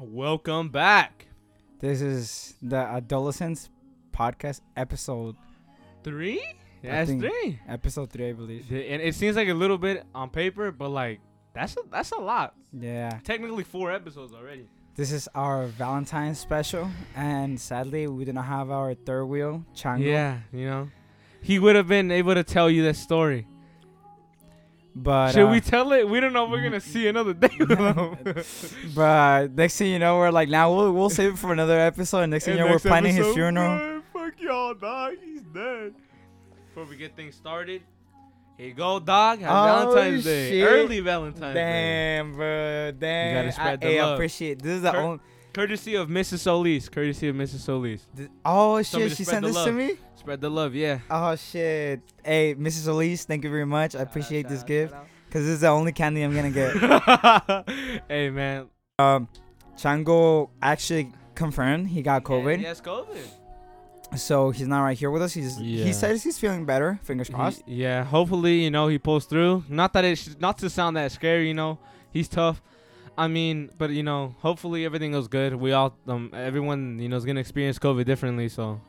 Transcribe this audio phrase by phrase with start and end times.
[0.00, 1.26] Welcome back.
[1.78, 3.68] This is the Adolescence
[4.16, 5.36] podcast episode
[6.02, 6.40] Three?
[6.82, 7.58] I That's think- three.
[7.68, 8.70] episode three, I believe.
[8.72, 11.20] And it seems like a little bit on paper, but like
[11.52, 12.54] that's a, that's a lot.
[12.72, 14.66] Yeah, Technically four episodes already.
[14.94, 20.04] this is our Valentine's special, and sadly, we do not have our third wheel, Chango.
[20.06, 20.88] Yeah, you know,
[21.42, 23.46] he would have been able to tell you that story.
[24.94, 26.08] But Should uh, we tell it?
[26.08, 27.50] We don't know if we're gonna see another day.
[27.58, 28.16] though.
[28.94, 32.20] But next thing you know, we're like, now we'll we'll save it for another episode.
[32.22, 33.76] And next thing And you know, we're next planning his episode, funeral.
[33.78, 35.14] "Man, Fuck y'all, dog.
[35.24, 35.94] He's dead.
[36.68, 37.82] Before we get things started,
[38.56, 39.40] here you go, dog.
[39.40, 40.62] Happy Oh, Valentine's Day.
[40.62, 41.54] Early Valentine's Day.
[41.54, 42.92] Damn, bro.
[42.98, 43.34] Damn.
[43.34, 44.14] gotta spread I, the hey, I love.
[44.14, 44.62] appreciate.
[44.62, 45.20] This is the Cur- only.
[45.52, 46.38] Courtesy of Mrs.
[46.40, 46.88] Solis.
[46.88, 47.60] Courtesy of Mrs.
[47.60, 48.06] Solis.
[48.16, 49.92] th- oh Told shit, she sent the this to me.
[50.16, 50.98] Spread the love, yeah.
[51.10, 52.00] Oh shit.
[52.24, 52.84] Hey, Mrs.
[52.84, 53.94] Solis, thank you very much.
[53.96, 54.94] I appreciate this gift
[55.26, 56.76] because this is the only candy I'm gonna get.
[58.08, 58.66] hey, man.
[58.98, 59.28] um,
[59.76, 63.16] Chango actually confirmed he got COVID, Yes, COVID.
[64.16, 65.32] so he's not right here with us.
[65.32, 65.84] He's Yeah.
[65.86, 67.00] he says he's feeling better.
[67.02, 67.62] Fingers crossed.
[67.66, 69.64] He- yeah, hopefully, you know, he pulls through.
[69.68, 71.78] Not that it sh- not to sound that scary, you know.
[72.12, 72.60] He's tough.
[73.24, 75.54] I mean, but you know, hopefully everything goes good.
[75.54, 78.80] We all um everyone, you know, is going to experience COVID differently, so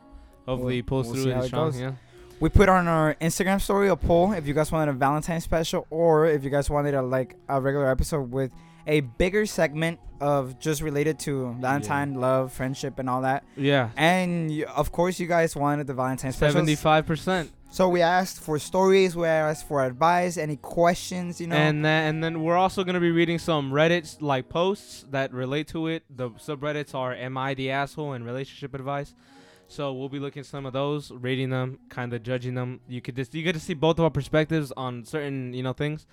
[0.46, 1.80] hopefully We'll- he pulls we'll through and strong, goes.
[1.80, 1.92] yeah.
[2.40, 5.86] We put on our Instagram story a poll if you guys wanted a Valentine's special
[5.90, 8.50] or if you guys wanted a like a regular episode with
[8.86, 13.44] a bigger segment of just related to Valentine, love, friendship, and all that.
[13.56, 13.90] Yeah.
[13.96, 16.62] And y- of course, you guys wanted the Valentine's special.
[16.62, 17.48] 75%.
[17.72, 21.56] So we asked for stories, we asked for advice, any questions, you know.
[21.56, 25.68] And then and then we're also gonna be reading some Reddit like posts that relate
[25.68, 26.02] to it.
[26.14, 29.14] The subreddits are "Am I the asshole?" and relationship advice.
[29.68, 32.80] So we'll be looking at some of those, reading them, kind of judging them.
[32.88, 35.72] You could just you get to see both of our perspectives on certain you know
[35.72, 36.06] things,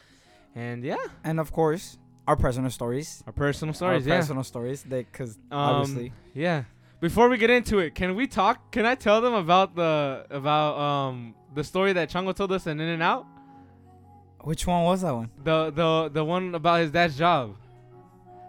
[0.56, 3.22] and yeah, and of course, our personal stories.
[3.28, 4.08] our personal stories.
[4.08, 6.14] our Yeah, personal stories, because Um, obviously.
[6.34, 6.64] yeah.
[7.02, 8.72] Before we get into it, can we talk?
[8.72, 12.80] Can I tell them about the about um the story that Chango told us in
[12.80, 13.26] In and Out?
[14.42, 15.30] Which one was that one?
[15.44, 17.56] The the the one about his dad's job.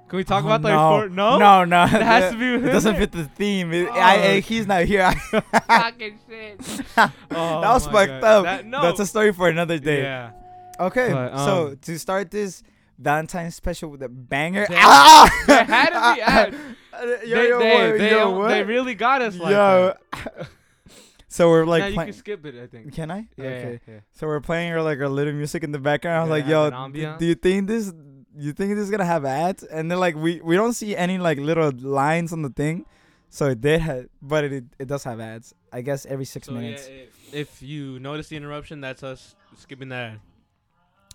[0.09, 0.93] Can we talk Oh, about the no.
[0.95, 1.13] report?
[1.13, 1.39] No.
[1.39, 1.83] No, no.
[1.85, 2.55] It has to be.
[2.67, 3.01] It doesn't him.
[3.01, 3.73] fit the theme.
[3.73, 3.93] It, Oh.
[3.93, 5.13] I, I- he's not here.
[5.69, 6.59] Fucking shit.
[6.97, 8.25] that Oh was my fucked God.
[8.25, 8.45] up.
[8.45, 8.83] That- no.
[8.83, 10.03] That's a story for another day.
[10.03, 10.33] Yeah.
[10.81, 12.63] Okay, But, so um, to start this
[12.99, 14.67] Valentine's special with a banger.
[14.69, 15.31] There- ah!
[15.47, 16.55] there had to be ad-
[16.93, 17.99] yo, they, yo, they, what?
[17.99, 19.95] they, yo, they really got us like yo.
[21.29, 22.93] so we're Now like, you play- can skip it, I think.
[22.95, 23.29] can I?
[23.37, 23.81] Yeah, okay.
[23.87, 24.01] yeah, yeah.
[24.13, 26.19] So we're playing her like a little music in the background.
[26.19, 26.71] I was like, yo,
[27.19, 27.93] do you think this?
[28.37, 29.63] You think this is gonna have ads?
[29.65, 32.87] And then like we we don't see any like little lines on the thing,
[33.29, 35.55] so it did have, but it it does have ads.
[35.73, 36.89] I guess every six So, yeah, minutes.
[36.89, 40.19] if, if you notice the interruption, that's us skipping that.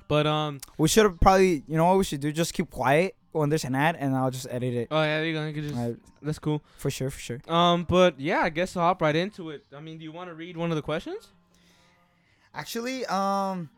[0.07, 2.31] But um, We should have probably, you know what we should do?
[2.31, 4.87] Just keep quiet when there's an ad, and I'll just edit it.
[4.91, 5.45] oh yeah, you go.
[5.45, 6.61] You can just Alright, that's cool.
[6.77, 7.39] for sure, for sure.
[7.47, 9.63] Um, but yeah, I guess I'll hop right into it.
[9.75, 11.29] I mean, do you want to read one of the questions?
[12.53, 13.69] Actually, um,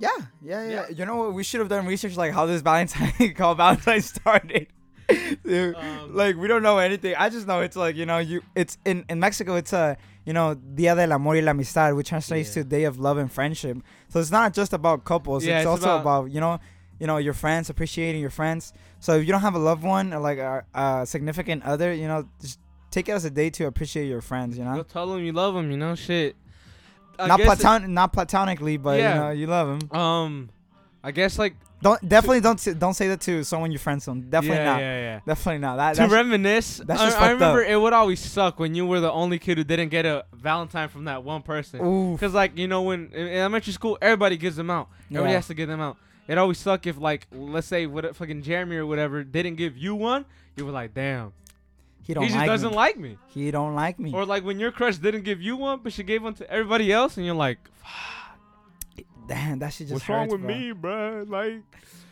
[0.00, 0.10] yeah,
[0.42, 0.70] yeah, yeah.
[0.70, 0.84] Yeah.
[0.90, 1.34] You know what?
[1.34, 4.66] We should have done research like how this Valentine called Valentine started.
[5.44, 7.14] Dude, Um, like we don't know anything.
[7.16, 8.42] I just know it's like you know you.
[8.54, 9.56] It's in in Mexico.
[9.56, 9.96] It's a
[10.26, 12.62] you know Dia del Amor y la Amistad, which translates Yeah.
[12.62, 13.78] to Day of Love and Friendship.
[14.10, 15.44] So it's not just about couples.
[15.46, 16.60] Yeah, it's, it's also about- about, you know
[16.98, 18.72] you know your friends appreciating your friends.
[19.00, 22.08] So if you don't have a loved one or like a, a significant other, you
[22.08, 22.58] know, just
[22.90, 24.58] take it as a day to appreciate your friends.
[24.58, 24.76] You know.
[24.76, 25.70] Go tell them you love them.
[25.70, 26.36] You know, shit.
[27.18, 29.14] I not guess it- platon- not platonically, but Yeah.
[29.14, 29.98] you know you love them.
[30.00, 30.48] Um,
[31.02, 34.26] I guess like Don't definitely don't don't say that to someone you friend zone.
[34.28, 34.80] Definitely yeah, not.
[34.80, 35.20] Yeah, yeah.
[35.26, 35.76] Definitely not.
[35.76, 37.70] That, to that's, reminisce, that's I, just I fucked remember up.
[37.70, 40.88] it would always suck when you were the only kid who didn't get a Valentine
[40.88, 42.12] from that one person.
[42.14, 44.88] Because like you know when in elementary school everybody gives them out.
[45.10, 45.36] Everybody Yeah.
[45.36, 45.96] has to give them out.
[46.28, 49.94] It always suck if like let's say what fucking Jeremy or whatever didn't give you
[49.94, 50.24] one.
[50.56, 51.32] You were like, damn,
[52.02, 52.76] He don't he just like doesn't me.
[52.76, 53.18] like me.
[53.28, 54.12] he don't like me.
[54.12, 56.92] Or like when your crush didn't give you one, but she gave one to everybody
[56.92, 57.58] else, and you're like,
[59.28, 60.54] Damn, that shit just what's wrong with bro.
[60.54, 61.24] me, bro?
[61.28, 61.62] Like.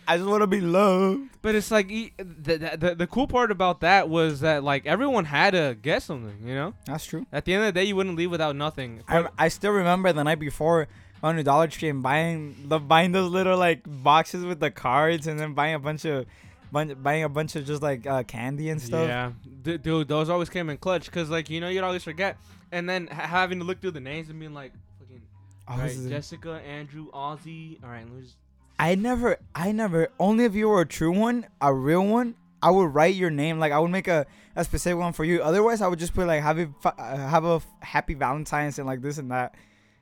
[0.09, 1.31] I just want to be loved.
[1.43, 5.25] But it's like the, the the the cool part about that was that like everyone
[5.25, 6.75] had to get something, you know.
[6.87, 7.27] That's true.
[7.33, 9.03] At the end of the day, you wouldn't leave without nothing.
[9.09, 10.87] I, I still remember the night before
[11.27, 15.27] on the Dollar Tree and buying the buying those little like boxes with the cards
[15.27, 16.27] and then buying a bunch of
[16.73, 19.09] bunch, buying a bunch of just like uh, candy and stuff.
[19.09, 19.33] Yeah,
[19.63, 22.39] D- dude, those always came in clutch because like you know you'd always forget,
[22.73, 25.23] and then ha- having to look through the names and being like, fucking,
[25.69, 27.83] Oh, all right, Jessica, Andrew, Ozzy.
[27.83, 28.37] All right, let me just.
[28.79, 30.09] I never, I never.
[30.21, 33.59] Only if you were a true one, a real one, I would write your name.
[33.59, 35.43] Like I would make a, a specific one for you.
[35.43, 39.01] Otherwise, I would just put like have a uh, have a happy Valentine's and like
[39.01, 39.55] this and that.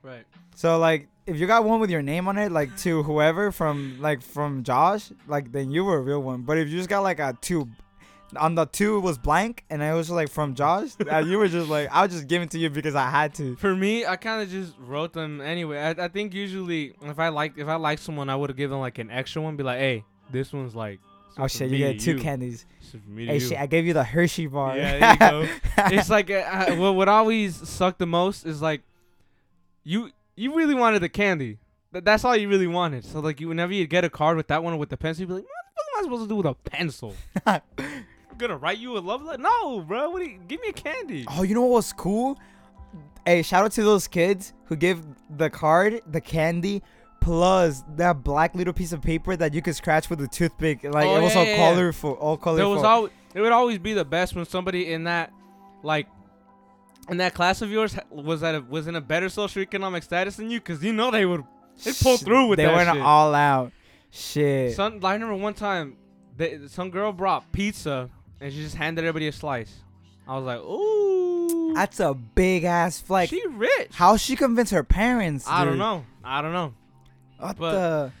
[0.03, 0.25] Right.
[0.55, 3.97] So like if you got one with your name on it, like to whoever from
[3.99, 6.43] like from Josh, like then you were a real one.
[6.43, 7.69] But if you just got like a two,
[8.37, 10.91] on the two was blank, and I was just like from Josh.
[10.99, 13.55] and you were just like, I was just giving to you because I had to.
[13.55, 15.79] For me, I kind of just wrote them anyway.
[15.79, 18.79] I, I think usually if I like if I like someone, I would have given
[18.79, 19.55] like an extra one.
[19.55, 20.99] Be like, hey, this one's like.
[21.37, 22.21] Oh shit, you get two you.
[22.21, 22.65] candies.
[22.79, 24.77] This is for me to Hey shit, I gave you the Hershey bar.
[24.77, 25.53] Yeah, there you go.
[25.93, 28.83] it's like uh, what what always suck the most is like
[29.83, 31.57] you you really wanted the candy.
[31.93, 33.05] Th- That's all you really wanted.
[33.05, 35.21] So like you whenever you get a card with that one or with the pencil,
[35.21, 37.15] you'd be like, what the fuck am I supposed to do with a pencil?
[37.45, 37.61] I'm
[38.37, 39.41] gonna write you a love letter?
[39.41, 40.09] No, bro.
[40.09, 41.25] What do you, give me a candy.
[41.29, 42.37] Oh, you know what was cool?
[43.25, 45.01] Hey, shout out to those kids who give
[45.37, 46.83] the card, the candy,
[47.21, 50.83] plus that black little piece of paper that you could scratch with a toothpick.
[50.83, 51.73] Like Oh, it was yeah, all yeah, yeah.
[51.73, 52.55] colorful, all colorful.
[52.55, 55.31] There was al- it would always be the best when somebody in that
[55.81, 56.07] like
[57.09, 60.49] in that class of yours was at a, was in a better socioeconomic status than
[60.49, 61.43] you, cause you know they would.
[61.83, 63.01] They pulled Sh- through with They that went shit.
[63.01, 63.71] all out.
[64.11, 64.75] Shit.
[64.75, 65.97] Some I remember one time,
[66.37, 68.09] they, some girl brought pizza
[68.39, 69.73] and she just handed everybody a slice.
[70.27, 73.29] I was like, ooh, That's a big ass like.
[73.29, 73.89] she rich.
[73.93, 75.45] How she convinced her parents?
[75.47, 76.05] I don't know.
[76.23, 76.73] I don't know.
[77.39, 78.11] What but- the?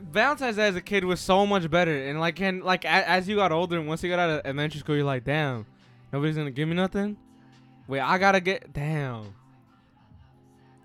[0.00, 3.28] Valentine's Day as a kid was so much better, and like, and like a, as
[3.28, 5.66] you got older and once you got out of elementary school, you're like, damn,
[6.12, 7.16] nobody's gonna give me nothing.
[7.86, 9.34] Wait, I gotta get damn.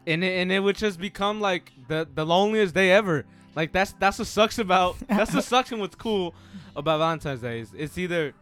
[0.05, 3.25] And it, and it would just become like the the loneliest day ever.
[3.55, 6.33] Like that's that's what sucks about that's what sucks and what's cool
[6.75, 7.59] about Valentine's Day.
[7.59, 8.33] Is it's either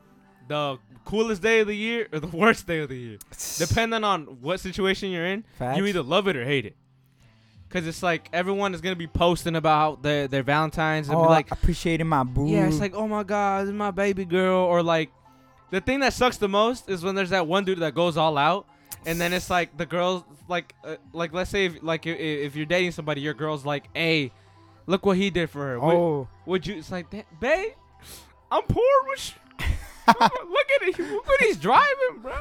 [0.47, 3.17] the coolest day of the year or the worst day of the year,
[3.57, 5.43] depending on what situation you're in.
[5.57, 5.77] Facts.
[5.77, 6.75] You either love it or hate it.
[7.69, 11.29] Cause it's like everyone is gonna be posting about their their Valentines and oh, be
[11.29, 12.47] like, appreciating my boo.
[12.47, 15.09] yeah, it's like, oh my god, this is my baby girl, or like,
[15.75, 18.37] the thing that sucks the most is when there's that one dude that goes all
[18.37, 18.65] out,
[19.05, 22.55] and then it's like the girls, like, uh, like let's say if like if, if
[22.55, 24.31] you're dating somebody, your girl's like, hey,
[24.87, 25.79] look what he did for her.
[25.79, 26.77] Would, oh, would you?
[26.77, 27.73] It's like, "Da- babe,
[28.49, 28.83] I'm poor.
[29.05, 29.33] What
[30.07, 30.99] look at it.
[30.99, 32.37] Look what he's driving, bro.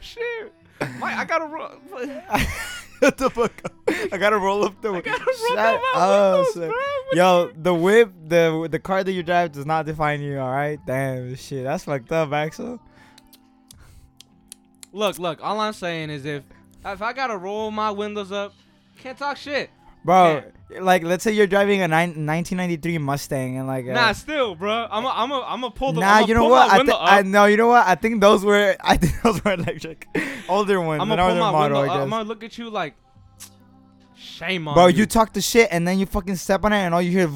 [0.00, 0.52] Shit,
[0.98, 1.72] my, I gotta run.
[3.00, 3.72] Shut the fuck up.
[4.12, 4.92] I gotta roll up the.
[4.92, 6.68] I gotta roll Shut my up, windows, son.
[6.68, 6.78] bro.
[7.12, 10.38] Yo, the whip, the the car that you drive does not define you.
[10.38, 12.80] All right, damn shit, that's fucked up, Axel.
[14.92, 15.40] Look, look.
[15.42, 16.44] All I'm saying is if
[16.84, 18.52] if I gotta roll my windows up,
[18.98, 19.70] can't talk shit.
[20.04, 20.42] Bro,
[20.80, 23.86] like let's say you're driving a nine, 1993 Mustang and like.
[23.86, 24.86] Uh, Nah, still, bro.
[24.90, 26.00] I'm a, I'm a, I'm a pull the.
[26.00, 26.70] Nah, you know what?
[26.70, 27.86] I, thi- I no, you know what?
[27.86, 30.06] I think those were I think those were electric,
[30.48, 32.00] older ones, I'm gonna pull my model, window up.
[32.02, 32.94] I'm gonna look at you like,
[34.16, 34.76] shame on you.
[34.76, 34.98] Bro, you.
[34.98, 37.26] you talk the shit and then you fucking step on it and all you hear
[37.28, 37.34] is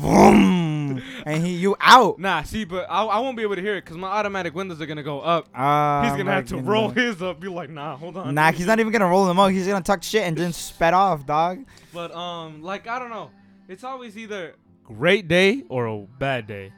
[1.27, 2.19] and he you out.
[2.19, 4.81] Nah, see, but I, I won't be able to hear it because my automatic windows
[4.81, 5.49] are gonna go up.
[5.55, 7.41] Uh, He's gonna have to roll his up.
[7.41, 8.35] Be like, nah, hold on.
[8.35, 9.50] Nah, he's not even gonna roll them up.
[9.50, 11.65] He's gonna talk shit and then sped off, dog.
[11.93, 13.31] But um, like I don't know.
[13.69, 14.55] It's always either
[14.85, 16.73] great day or a bad day.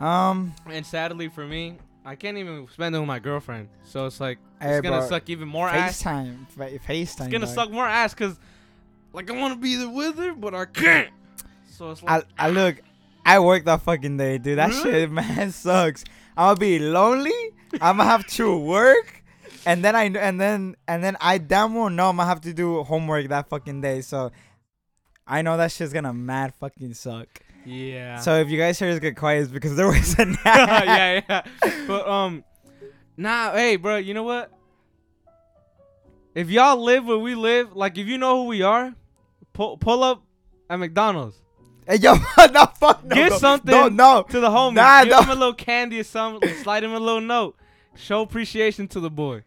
[0.00, 3.68] Um, And sadly for me, I can't even spend it with my girlfriend.
[3.84, 6.02] So it's like Hey, it's gonna bro, suck even more ass.
[6.02, 7.00] FaceTime, Fa- FaceTime.
[7.02, 7.54] It's gonna dog.
[7.54, 8.38] suck more ass because,
[9.14, 11.08] like, I want to be there with her, but I can't.
[11.70, 12.76] So it's I, like, I look,
[13.24, 14.58] I work that fucking day, dude.
[14.58, 14.82] That Really?
[14.82, 16.04] shit, man, sucks.
[16.36, 17.32] Gonna be lonely.
[17.80, 19.22] I'm gonna have to work,
[19.66, 22.52] and then I and then and then I damn well know I'm gonna have to
[22.52, 24.00] do homework that fucking day.
[24.02, 24.30] So
[25.26, 27.28] I know that shit's gonna mad fucking suck.
[27.64, 28.18] yeah.
[28.20, 30.38] So if you guys hear us get quiet, it's because there was a nap.
[30.44, 31.42] yeah, yeah.
[31.86, 32.44] But um,
[33.16, 33.96] nah, hey, bro.
[33.96, 34.50] You know what?
[36.34, 38.92] If y'all live where we live, like if you know who we are,
[39.54, 40.22] pull pull up
[40.68, 41.40] at McDonald's
[41.86, 42.14] Hey, yo,
[42.52, 43.14] no, fuck no.
[43.14, 43.70] Get no, something.
[43.70, 44.22] No, no.
[44.22, 44.74] to the homie.
[44.74, 45.22] Nah, Give no.
[45.22, 46.48] him a little candy or something.
[46.62, 47.56] slide him a little note.
[47.94, 49.42] Show appreciation to the boy.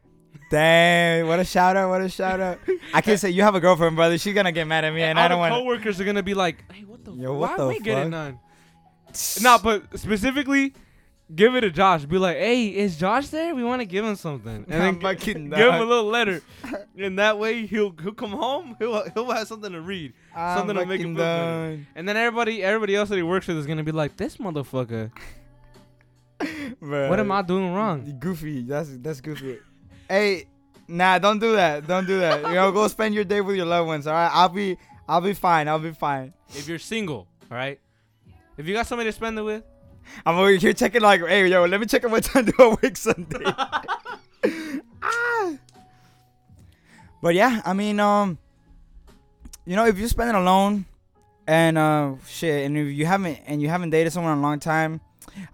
[0.52, 2.60] Dang, what a shout out, what a shout out.
[2.94, 4.18] I can't say you have a girlfriend, brother.
[4.18, 5.80] She's gonna get mad at me, and all I don't want all the want.
[5.80, 7.12] coworkers are gonna be like, "Hey, what the?
[7.14, 8.40] Yo, why the are we getting none?"
[9.42, 10.74] Nah, but specifically,
[11.36, 12.06] give it to Josh.
[12.06, 13.54] Be like, "Hey, is Josh there?
[13.56, 16.42] We want to give him something." And then g- give him a little letter,
[16.98, 18.76] and that way he'll he'll come home.
[18.80, 21.80] He'll he'll have something to read, I'm something to make him feel better.
[21.96, 25.12] and then everybody everybody else that he works with is gonna be like, "This motherfucker,
[26.40, 27.10] Bruh.
[27.10, 28.62] what am I doing wrong?" Goofy.
[28.64, 29.60] That's that's goofy.
[30.10, 30.46] hey,
[30.88, 31.88] nah, don't do that.
[31.88, 32.42] Don't do that.
[32.48, 34.08] You know, go spend your day with your loved ones.
[34.08, 35.68] All right, I'll be I'll be fine.
[35.68, 36.34] I'll be fine.
[36.50, 37.80] If you're single, all right,
[38.58, 39.64] if you got somebody to spend it with,
[40.26, 42.68] I'm over here checking like, hey, yo, let me check out what time do I
[42.82, 43.44] work Sunday.
[45.02, 45.54] ah.
[47.22, 48.38] But yeah, I mean, um,
[49.66, 50.86] you know, if you're spending alone,
[51.48, 54.60] and uh, shit, and if you haven't and you haven't dated someone in a long
[54.60, 55.00] time,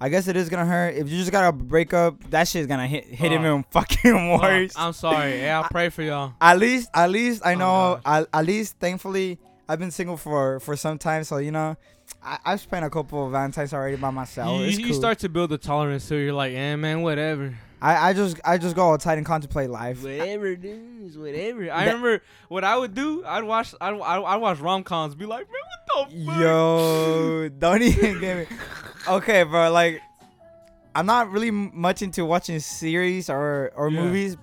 [0.01, 0.95] I guess it is gonna hurt.
[0.95, 3.91] If you just got a breakup, that shit's gonna hit hit him Fuck.
[3.91, 4.73] even fucking fuck, worse.
[4.75, 5.39] I'm sorry.
[5.41, 6.33] Yeah, I'll pray for y'all.
[6.41, 7.99] At least, at least I Oh, know.
[8.03, 8.21] gosh.
[8.23, 9.37] at, at least, thankfully,
[9.69, 11.77] I've been single for for some time, so you know,
[12.23, 14.59] I, I've spent a couple of Valentines already by myself.
[14.59, 14.95] you, it's you cool.
[14.95, 17.53] start to build a tolerance, so you're like, eh, man, whatever.
[17.81, 20.01] I, I just I just go outside and contemplate life.
[20.03, 21.63] Whatever, dudes, whatever.
[21.69, 23.25] I That- remember what I would do.
[23.25, 23.75] I'd watch.
[23.81, 25.15] I'd, I'd, I'd watch rom coms.
[25.15, 25.61] Be like, man,
[26.05, 26.39] what the fuck?
[26.39, 28.57] Yo, don't even get me.
[29.05, 29.69] Okay, bro.
[29.69, 29.99] Like,
[30.95, 33.99] I'm not really m- much into watching series or or Yeah.
[34.01, 34.37] movies,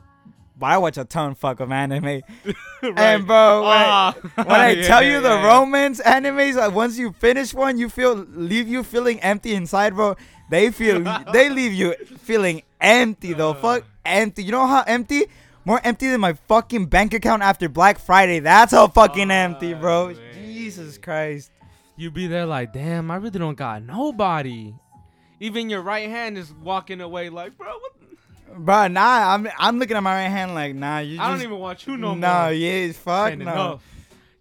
[0.59, 2.21] but I watch a ton fuck of anime.
[2.83, 2.99] Right.
[2.99, 4.15] And bro, when, Ah.
[4.37, 7.79] I, when I Yeah, tell you the yeah, romance animes, like once you finish one,
[7.79, 10.17] you feel leave you feeling empty inside, bro.
[10.51, 11.01] They feel
[11.33, 13.51] they leave you feeling empty though.
[13.51, 13.55] Uh.
[13.55, 14.45] Fuck empty.
[14.45, 15.27] You know how empty?
[15.65, 18.41] More empty than my fucking bank account after Black Friday.
[18.41, 20.05] That's how fucking empty, bro.
[20.05, 20.17] Oh, man.
[20.47, 21.51] Jesus Christ.
[21.97, 24.73] You be there like, damn, I really don't got nobody.
[25.39, 27.93] Even your right hand is walking away like, bro, what?
[28.57, 31.43] Bro, nah, I'm I'm looking at my right hand like, nah, you just I don't
[31.43, 32.53] even want you no no, more.
[32.53, 33.43] yeah, fuck no.
[33.43, 33.83] enough.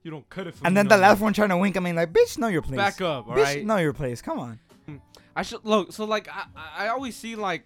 [0.04, 1.28] You don't cut it for And then no the last more.
[1.28, 2.78] one trying to wink at me like, bitch, know your place.
[2.78, 3.66] Back up, all bitch, right?
[3.66, 4.22] know your place.
[4.22, 4.60] Come on.
[5.36, 5.92] I should look.
[5.92, 7.66] So like, I I I always see like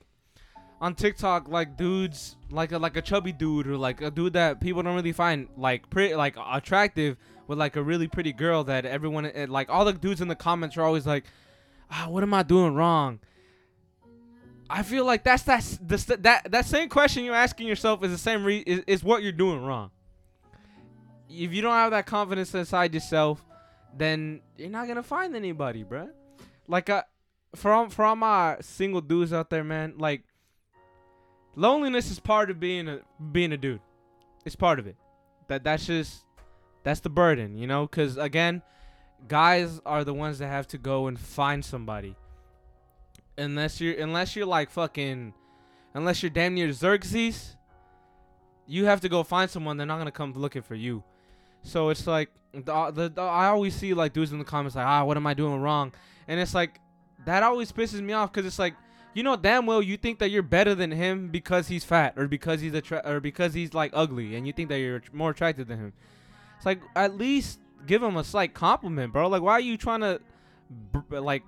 [0.81, 4.59] on TikTok like dudes like a like a chubby dude or like a dude that
[4.59, 7.15] people don't really find like pretty like attractive
[7.47, 10.35] with like a really pretty girl that everyone eh, like all the dudes in the
[10.35, 11.23] comments are always like,
[11.89, 13.19] ah, what am I doing wrong?
[14.75, 18.17] I feel like that's that's the that that same question you're asking yourself is the
[18.17, 19.91] same re- is, is what you're doing wrong.
[21.29, 23.45] If you don't have that confidence inside yourself,
[23.95, 26.09] then you're not gonna find anybody, bruh.
[26.67, 27.03] Like uh,
[27.55, 30.23] for all my single dudes out there, man, like
[31.55, 33.01] loneliness is part of being a
[33.31, 33.81] being a dude.
[34.43, 34.95] It's part of it.
[35.49, 36.25] That that's just
[36.81, 37.85] that's the burden, you know.
[37.85, 38.63] Because again,
[39.27, 42.15] guys are the ones that have to go and find somebody.
[43.37, 45.33] Unless you're unless you're like fucking,
[45.93, 47.57] unless you're damn near Xerxes,
[48.67, 49.77] you have to go find someone.
[49.77, 51.03] They're not gonna come looking for you.
[51.63, 54.85] So it's like the, the, the I always see like dudes in the comments like
[54.85, 55.93] ah what am I doing wrong,
[56.27, 56.79] and it's like
[57.25, 58.75] that always pisses me off because it's like
[59.13, 62.27] you know damn well you think that you're better than him because he's fat or
[62.27, 65.67] because he's attra- or because he's like ugly and you think that you're more attractive
[65.67, 65.93] than him.
[66.57, 69.27] It's like at least give him a slight compliment, bro.
[69.27, 70.21] Like why are you trying to
[71.09, 71.43] like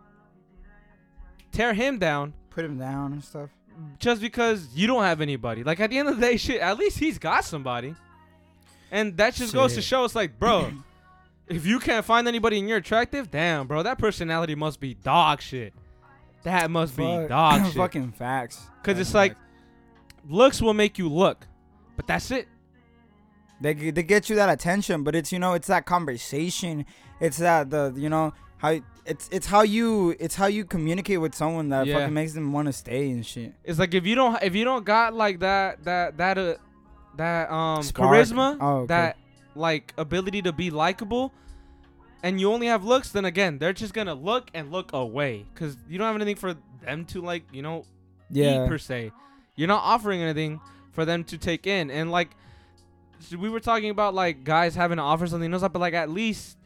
[1.55, 3.49] tear him down Put him down and stuff.
[3.99, 5.63] just because you don't have anybody?
[5.63, 6.61] Like at the end of the day, shit.
[6.61, 7.95] At least he's got somebody,
[8.91, 10.71] and that just goes to show it's like, bro.
[11.47, 15.41] If you can't find anybody and you're attractive, damn, bro, that personality must be dog
[15.41, 15.73] shit.
[16.41, 17.75] That must be dog shit.
[17.75, 18.65] Fucking facts.
[18.81, 19.45] Because it's like, facts.
[20.27, 21.45] looks will make you look,
[21.95, 22.47] but that's it.
[23.61, 26.83] they they get you that attention, but it's you know it's that conversation.
[27.19, 31.35] It's that the you know how it's it's how you it's how you communicate with
[31.35, 31.99] someone that Yeah.
[31.99, 33.53] fucking makes them want to stay and shit.
[33.63, 36.55] It's like if you don't if you don't got like that that that uh
[37.17, 38.11] that um Spark.
[38.11, 38.87] charisma, Oh, okay.
[38.87, 39.17] that
[39.55, 41.31] like ability to be likable,
[42.23, 45.77] and you only have looks, then again they're just gonna look and look away because
[45.87, 47.85] you don't have anything for them to like you know
[48.29, 48.63] Yeah.
[48.65, 49.11] eat per se.
[49.55, 50.59] You're not offering anything
[50.91, 51.89] for them to take in.
[51.91, 52.29] And like
[53.37, 56.57] we were talking about like guys having to offer something else, but like at least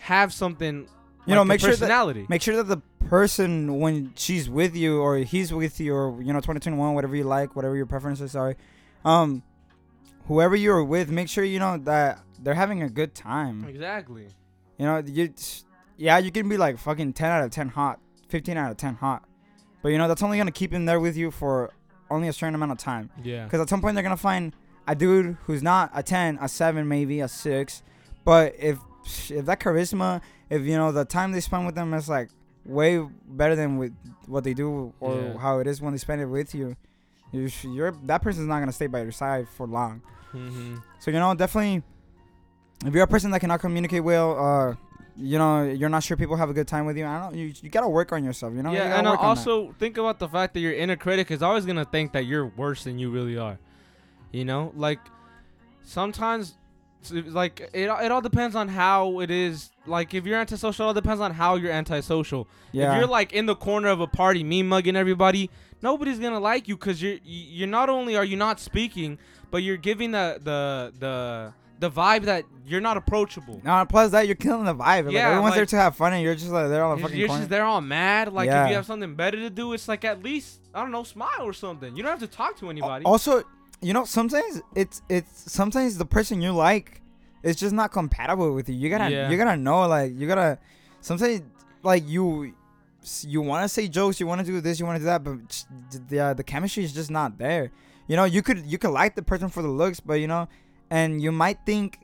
[0.00, 0.86] have something.
[1.26, 1.86] You know, like, a make sure that-
[2.28, 2.78] Make sure that the
[3.08, 7.24] person when she's with you or he's with you or you know 2021 whatever you
[7.24, 8.56] like whatever your preferences are,
[9.04, 9.42] um,
[10.26, 13.64] whoever you're with, make sure you know that they're having a good time.
[13.68, 14.28] exactly.
[14.78, 15.32] You know, you
[15.96, 18.94] yeah, you can be like fucking 10 out of 10 hot, 15 out of 10
[18.94, 19.24] hot.
[19.82, 21.70] But you know, that's only going to keep them there with you for
[22.10, 23.10] only a certain amount of time.
[23.22, 23.46] Yeah.
[23.48, 24.54] Cuz at some point they're going to find
[24.88, 27.82] a dude who's not a 10, a 7 maybe, a 6.
[28.24, 32.08] But if if that charisma, if you know the time they spend with them is
[32.08, 32.28] like
[32.64, 33.92] way better than with
[34.26, 35.38] what they do or Yeah.
[35.38, 36.76] how it is when they spend it with you,
[37.32, 40.02] you sh- you're that person's not going to stay by your side for long.
[40.32, 40.76] Mm-hmm.
[40.98, 41.82] So you know, definitely,
[42.84, 44.74] if you're a person that cannot communicate well, uh,
[45.16, 47.04] you know, you're not sure people have a good time with you.
[47.06, 47.34] I don't.
[47.34, 48.54] You, you gotta work on yourself.
[48.54, 48.72] You know.
[48.72, 51.84] Yeah, gotta and also think about the fact that your inner critic is always gonna
[51.84, 53.58] think that you're worse than you really are.
[54.32, 55.00] You know, like
[55.82, 56.54] sometimes,
[57.10, 59.70] like it, it all depends on how it is.
[59.86, 62.46] Like if you're antisocial, it all depends on how you're antisocial.
[62.72, 62.92] yeah.
[62.92, 65.50] If you're like in the corner of a party, me mugging everybody,
[65.82, 69.18] nobody's gonna like you because you're you're not only are you not speaking,
[69.50, 73.60] but you're giving the the the the vibe that you're not approachable.
[73.64, 75.06] no, plus that you're killing the vibe.
[75.06, 77.16] Like, Yeah, everyone's there to have fun, and you're just like they're on the fucking
[77.18, 77.40] you're corner.
[77.42, 78.32] just there all mad.
[78.32, 81.02] Like if you have something better to do, it's like at least I don't know,
[81.04, 81.96] smile or something.
[81.96, 83.04] You don't have to talk to anybody.
[83.06, 83.42] Also,
[83.80, 87.00] you know, sometimes it's it's sometimes the person you like
[87.42, 88.74] is just not compatible with you.
[88.74, 89.30] You gotta Yeah.
[89.30, 90.58] you gotta know like you gotta
[91.00, 91.42] sometimes
[91.82, 92.54] like you
[93.22, 95.24] you want to say jokes, you want to do this, you want to do that,
[95.24, 95.64] but
[96.08, 97.70] the uh, the chemistry is just not there.
[98.06, 100.48] You know, you could you could like the person for the looks, but you know,
[100.90, 101.98] and you might think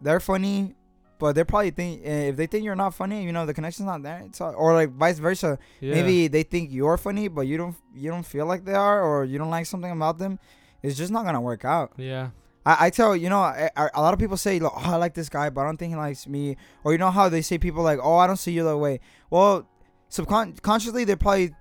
[0.00, 0.76] they're funny
[1.18, 3.86] but they probably think eh, if they think you're not funny, you know, the connection's
[3.86, 4.22] not there.
[4.26, 5.58] It's or like vice versa.
[5.80, 5.94] Yeah.
[5.94, 9.24] Maybe they think you're funny, but you don't you don't feel like they are, or
[9.24, 10.38] you don't like something about them.
[10.82, 11.92] It's just not gonna work out.
[11.96, 12.30] Yeah.
[12.64, 14.96] I, I tell you know I, I, a lot of people say like, oh I
[14.96, 16.56] like this guy but I don't think he likes me.
[16.84, 19.00] Or you know how they say people like oh I don't see you that way.
[19.30, 19.68] Well
[20.08, 21.52] subconsciously they're probably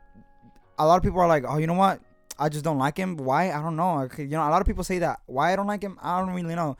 [0.78, 2.02] a lot of people are like oh you know what?
[2.38, 3.16] I just don't like him.
[3.16, 3.52] Why?
[3.52, 4.10] I don't know.
[4.18, 5.22] You know a lot of people say that.
[5.26, 5.98] Why I don't like him?
[6.02, 6.78] I don't really know.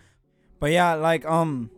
[0.60, 1.70] But yeah like um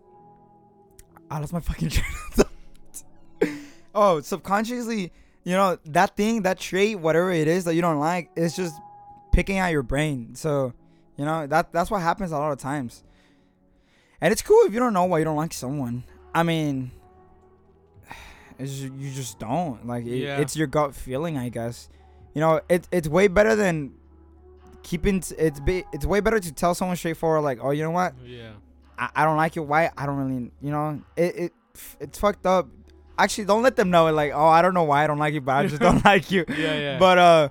[1.29, 3.49] I lost my fucking train of thought.
[3.93, 5.11] oh subconsciously
[5.43, 8.75] you know that thing that trait whatever it is that you don't like it's just
[9.37, 10.73] picking at your brain so
[11.15, 13.03] you know that that's what happens a lot of times.
[14.19, 16.03] And it's cool if you don't know why you don't like someone.
[16.33, 16.89] I mean,
[18.59, 20.37] it's you just don't like it, Yeah.
[20.41, 21.89] it's your gut feeling, I guess.
[22.33, 23.93] You know, it it's way better than
[24.83, 25.21] keeping.
[25.21, 28.13] T- it's be, it's way better to tell someone straightforward, like, oh, you know what,
[28.25, 28.51] Yeah.
[28.97, 29.63] I, I don't like you.
[29.63, 29.91] Why?
[29.97, 31.53] I don't really, you know, it it
[31.99, 32.67] it's fucked up.
[33.19, 34.07] Actually, don't let them know.
[34.07, 36.03] It like, oh, I don't know why I don't like you, but I just don't
[36.11, 36.45] like you.
[36.47, 36.73] Yeah.
[36.79, 36.99] Yeah.
[36.99, 37.49] But uh,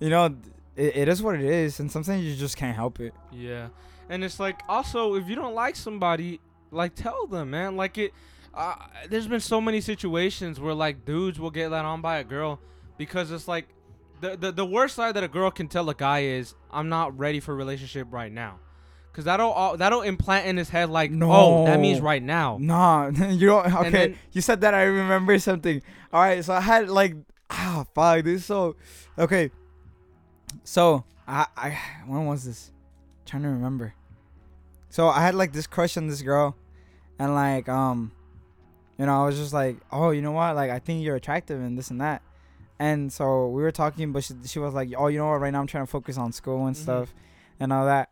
[0.00, 0.34] you know,
[0.76, 3.14] it, it is what it is, and sometimes you just can't help it.
[3.32, 3.68] Yeah,
[4.08, 7.76] and it's like also if you don't like somebody, like tell them, man.
[7.76, 8.12] Like it,
[8.54, 8.74] uh,
[9.08, 12.60] there's been so many situations where like dudes will get let on by a girl
[12.98, 13.68] because it's like
[14.20, 17.18] the the, the worst side that a girl can tell a guy is I'm not
[17.18, 18.58] ready for a relationship right now.
[19.14, 22.56] Cause that'll uh, that'll implant in his head like, oh, that means right now.
[22.58, 23.66] Nah, you don't.
[23.74, 24.72] Okay, then- you said that.
[24.72, 25.82] I remember something.
[26.10, 27.16] All right, so I had like,
[27.50, 28.74] ah, fuck, this is so.
[29.18, 29.50] Okay,
[30.64, 32.70] so I, I, when was this?
[33.24, 33.94] trying to remember.
[34.90, 36.56] So I had like this crush on this girl,
[37.18, 38.12] and like, um,
[38.98, 40.54] you know, I was just like, oh, you know what?
[40.56, 42.20] Like, I think you're attractive and this and that.
[42.78, 45.40] And so we were talking, but she, she was like, oh, you know what?
[45.40, 46.80] Right now I'm trying to focus on school and Mhm.
[46.80, 47.14] stuff,
[47.60, 48.10] and all that.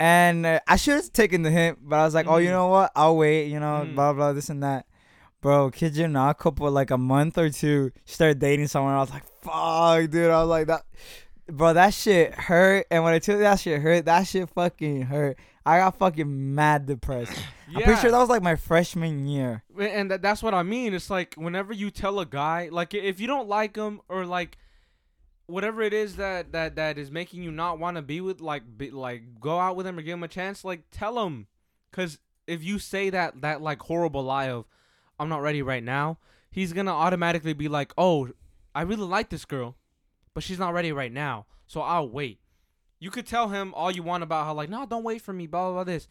[0.00, 2.52] And uh, I should have taken the hint, but I was like, oh, you Mhm.
[2.52, 2.90] know what?
[2.96, 3.46] I'll wait.
[3.46, 3.94] You know, Mhm.
[3.94, 4.86] blah blah, this and that.
[5.40, 8.94] Bro, kid you not, a couple like a month or two, she started dating someone.
[8.94, 10.30] I was like, fuck, dude.
[10.30, 10.82] I was like that,
[11.46, 11.72] bro.
[11.72, 12.86] That shit hurt.
[12.90, 15.38] And when I tell you that shit hurt, that shit fucking hurt.
[15.64, 17.38] I got fucking mad depressed.
[17.68, 19.62] I'm pretty sure that was like my freshman year.
[19.78, 20.92] and that, that's what I mean.
[20.92, 24.58] It's like whenever you tell a guy, like if you don't like him or like
[25.46, 28.62] whatever it is that that that is making you not want to be with, like
[28.76, 31.46] be, like go out with him or give him a chance, like tell him,
[31.92, 34.66] cause if you say that that like horrible lie of
[35.18, 36.18] I'm not ready right now,
[36.50, 38.28] he's gonna automatically be like, oh,
[38.74, 39.76] I really like this girl,
[40.34, 42.40] but she's not ready right now, so I'll wait.
[43.00, 45.46] You could tell him all you want about how like no, don't wait for me,
[45.46, 46.08] blah blah, blah this.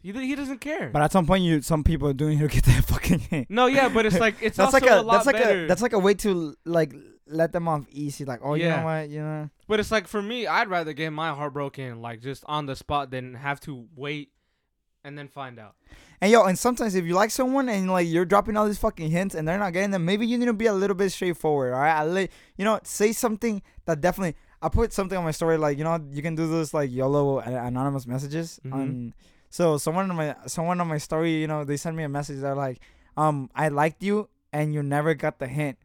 [0.00, 0.90] He, he doesn't care.
[0.90, 3.50] But at some point, you some people are doing it to get that fucking hint.
[3.50, 5.64] No, yeah, but it's like it's that's also like a, a lot that's like better.
[5.64, 6.94] a that's like a way to like
[7.26, 8.24] let them off easy.
[8.24, 8.78] Like, oh, you Yeah.
[8.80, 9.50] know what, you know.
[9.66, 12.76] but it's like for me, I'd rather get my heart broken like just on the
[12.76, 14.30] spot than have to wait
[15.04, 15.74] and then find out.
[16.20, 19.10] And yo, and sometimes if you like someone and like you're dropping all these fucking
[19.10, 21.72] hints and they're not getting them, maybe you need to be a little bit straightforward.
[21.72, 24.34] All right, I let you know say something that definitely.
[24.60, 27.38] I put something on my story like you know you can do those like YOLO
[27.38, 28.72] anonymous messages Mhm.
[28.74, 29.14] on.
[29.50, 32.40] So someone on my someone on my story, you know, they sent me a message.
[32.40, 32.80] They're like,
[33.16, 35.78] um, I liked you and you never got the hint.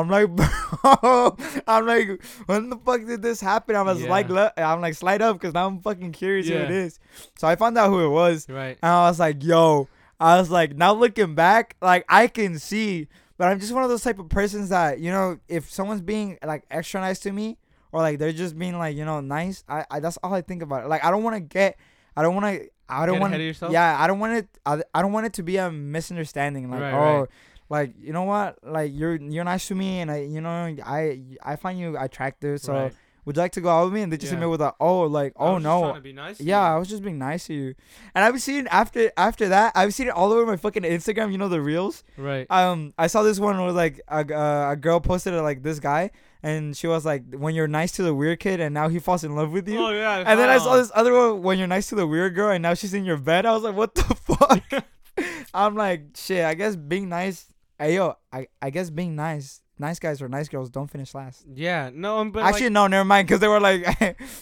[0.00, 3.76] I'm like, bro, I'm like, when the fuck did this happen?
[3.76, 4.10] I was Yeah.
[4.10, 6.98] like, le- I'm like, slide up because now I'm fucking curious who it is.
[7.38, 8.48] So I found out who it was.
[8.48, 8.78] Right.
[8.82, 9.88] And I was like, yo,
[10.20, 13.90] I was like, now looking back, like I can see, but I'm just one of
[13.90, 17.58] those type of persons that, you know, if someone's being like extra nice to me
[17.92, 20.62] or like they're just being like, you know, nice, I, I that's all I think
[20.62, 20.84] about.
[20.84, 20.88] It.
[20.88, 21.76] Like I don't want to get,
[22.16, 23.72] I don't want to, I don't want, yourself?
[23.72, 26.70] yeah, I don't want it, I, I don't want it to be a misunderstanding.
[26.70, 27.28] Like, Right, oh, right.
[27.68, 31.20] Like you know what, like you're you're nice to me, and I, you know, I
[31.42, 32.60] I find you attractive.
[32.60, 32.92] So Right.
[33.24, 34.02] would you like to go out with me?
[34.02, 36.36] And they just hit me with a, oh, like, oh no, trying to be nice
[36.38, 36.76] to yeah, you.
[36.76, 37.74] I was just being nice to you.
[38.14, 41.32] And I've seen after after that, I've seen it all over my fucking Instagram.
[41.32, 42.04] You know the reels.
[42.18, 42.46] Right.
[42.50, 45.80] Um, I saw this one where like a uh, a girl posted it like this
[45.80, 46.10] guy,
[46.42, 49.24] and she was like, "When you're nice to the weird kid, and now he falls
[49.24, 50.18] in love with you." Oh yeah.
[50.26, 52.60] and then I saw this other one when you're nice to the weird girl, and
[52.62, 53.46] now she's in your bed.
[53.46, 54.84] I was like, "What the fuck?"
[55.54, 57.46] I'm like, "Shit." I guess being nice.
[57.78, 59.60] Hey yo, I I guess being nice.
[59.78, 61.44] Nice guys or nice girls don't finish last.
[61.52, 61.90] Yeah.
[61.92, 62.18] No.
[62.18, 63.84] um, But Actually, like, no, never mind, because they were like,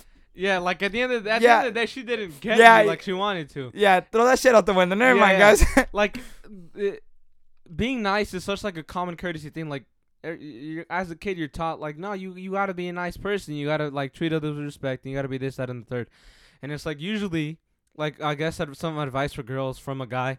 [0.34, 0.58] yeah.
[0.58, 1.48] Like at the end of the, at Yeah.
[1.48, 3.70] the end of the day, she didn't get Yeah, me like she wanted to.
[3.74, 4.94] yeah, throw that shit out the window.
[4.94, 5.64] Never Yeah, mind, guys.
[5.94, 6.18] Like,
[6.74, 7.02] it,
[7.74, 9.70] being nice is such like a common courtesy thing.
[9.70, 9.84] Like,
[10.90, 13.54] as a kid, you're taught like, no, you you gotta be a nice person.
[13.54, 15.04] You gotta like treat others with respect.
[15.04, 16.10] And you gotta be this, that, and the third.
[16.60, 17.58] And it's like usually,
[17.96, 20.38] like I guess some advice for girls from a guy.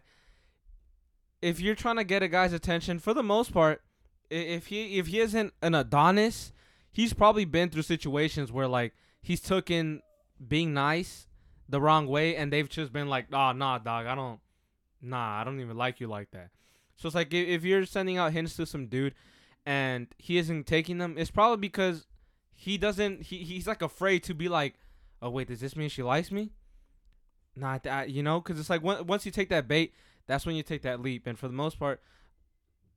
[1.44, 3.82] If you're trying to get a guy's attention, for the most part,
[4.30, 6.52] if he if he isn't an Adonis,
[6.90, 10.02] he's probably been through situations where like he's taken
[10.46, 11.26] being nice
[11.68, 14.40] the wrong way, and they've just been like, "Oh, nah, dog, I don't."
[15.04, 16.50] nah, I don't even like you like that.
[16.96, 19.14] So it's like if, if you're sending out hints to some dude
[19.66, 22.06] and he isn't taking them, it's probably because
[22.52, 23.22] he doesn't.
[23.22, 24.74] He he's like afraid to be like,
[25.20, 26.52] oh wait, does this mean she likes me?
[27.56, 29.94] Not that you know, because it's like once you take that bait,
[30.26, 31.26] that's when you take that leap.
[31.26, 32.00] And for the most part,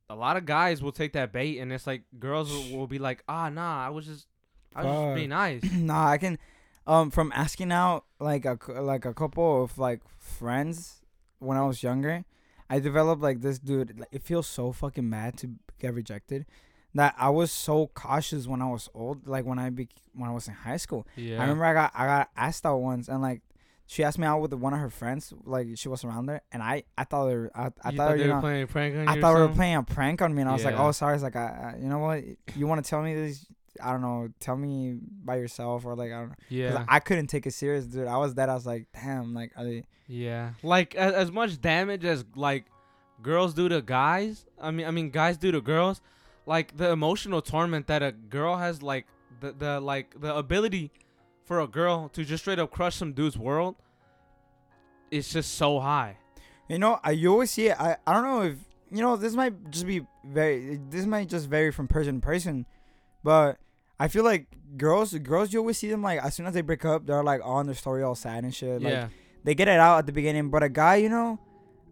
[0.09, 2.99] a lot of guys will take that bait, and it's like girls will, will be
[2.99, 4.27] like, ah, nah, I was just,
[4.75, 5.63] I was just being nice.
[5.73, 6.37] nah, I can,
[6.85, 11.01] um, from asking out like a like a couple of like friends
[11.39, 12.23] when I was younger,
[12.69, 13.99] I developed like this dude.
[13.99, 16.45] Like, it feels so fucking mad to get rejected.
[16.93, 20.33] That I was so cautious when I was old, like when I be when I
[20.33, 21.05] was in high school.
[21.15, 21.37] Yeah.
[21.37, 23.41] I remember I got I got asked out once, and like
[23.87, 26.61] she asked me out with one of her friends, like she was around there, and
[26.61, 28.67] I I thought they were, I, I you thought, they you were know playing a
[28.67, 29.09] prank on you.
[29.09, 31.15] I thought we were playing a prank on me, and I was like, "Oh, sorry."
[31.15, 32.23] It's like, I, I, you know what?
[32.55, 33.45] You want to tell me this?
[33.81, 34.27] I don't know.
[34.39, 36.35] Tell me by yourself, or like I don't know.
[36.49, 36.85] Yeah.
[36.89, 38.07] I couldn't take it serious, dude.
[38.07, 38.49] I was dead.
[38.49, 39.33] I was like, damn.
[39.33, 39.83] Like, are they?
[40.07, 42.65] Yeah, like as, as much damage as like
[43.21, 44.45] girls do to guys.
[44.61, 46.01] I mean, I mean guys do to girls.
[46.45, 49.05] Like the emotional torment that a girl has, like
[49.39, 50.91] the the like the ability
[51.47, 53.75] for a girl to just straight up crush some dude's world.
[55.09, 56.17] It's just so high.
[56.69, 57.79] You know, I you always see it.
[57.79, 58.57] I I don't know if
[58.91, 59.15] you know.
[59.15, 60.79] This might just be very.
[60.89, 62.65] This might just vary from person to person,
[63.23, 63.57] but
[63.99, 66.83] I feel like girls, girls, you always see them like as soon as they break
[66.83, 68.81] up, they're like on their story all sad and shit.
[68.81, 69.07] Like yeah,
[69.45, 71.39] they get it out at the beginning, but a guy, you know,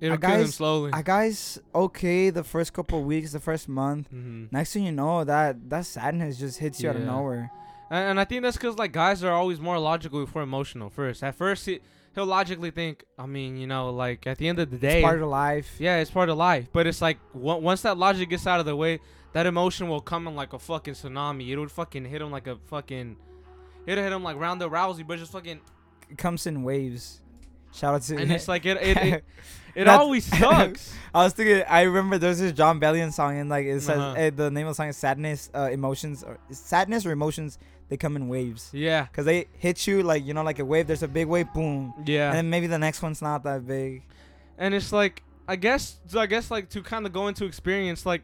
[0.02, 0.92] it'll kill him guy's- slowly.
[0.94, 4.10] a guy's okay the first couple weeks, the first month.
[4.10, 7.50] hmm Next thing you know, that that sadness just hits you out of nowhere.
[7.90, 10.90] And, and I think that's because like guys are always more logical before emotional.
[10.90, 11.80] First, at first he,
[12.16, 13.04] he'll logically think.
[13.18, 15.76] I mean, you know, like at the end of the day, It's part of life.
[15.80, 16.68] Yeah, it's part of life.
[16.74, 19.00] But it's like on- once that logic gets out of the way,
[19.34, 21.48] that emotion will come in like a fucking tsunami.
[21.50, 23.18] It would fucking hit him like a fucking.
[23.86, 25.60] It'll hit him like Ronda Rousey, but just fucking.
[26.10, 27.22] It comes in waves.
[27.74, 28.78] Shout out to And it's like it.
[28.82, 29.24] It, it,
[29.76, 30.94] it always sucks.
[31.14, 31.64] I was thinking.
[31.68, 34.14] I remember there's this Jon Bellion song, and like it says Uh-huh.
[34.18, 37.60] eh, the name of the song is "Sadness, uh, Emotions," or sadness or emotions.
[37.88, 40.88] They come in waves yeah, because they hit you like you know, like a wave.
[40.88, 42.30] There's a big wave, boom, yeah.
[42.30, 44.04] and then maybe the next one's not that big.
[44.58, 48.06] and it's like I guess so I guess like to kind of go into experience
[48.06, 48.24] like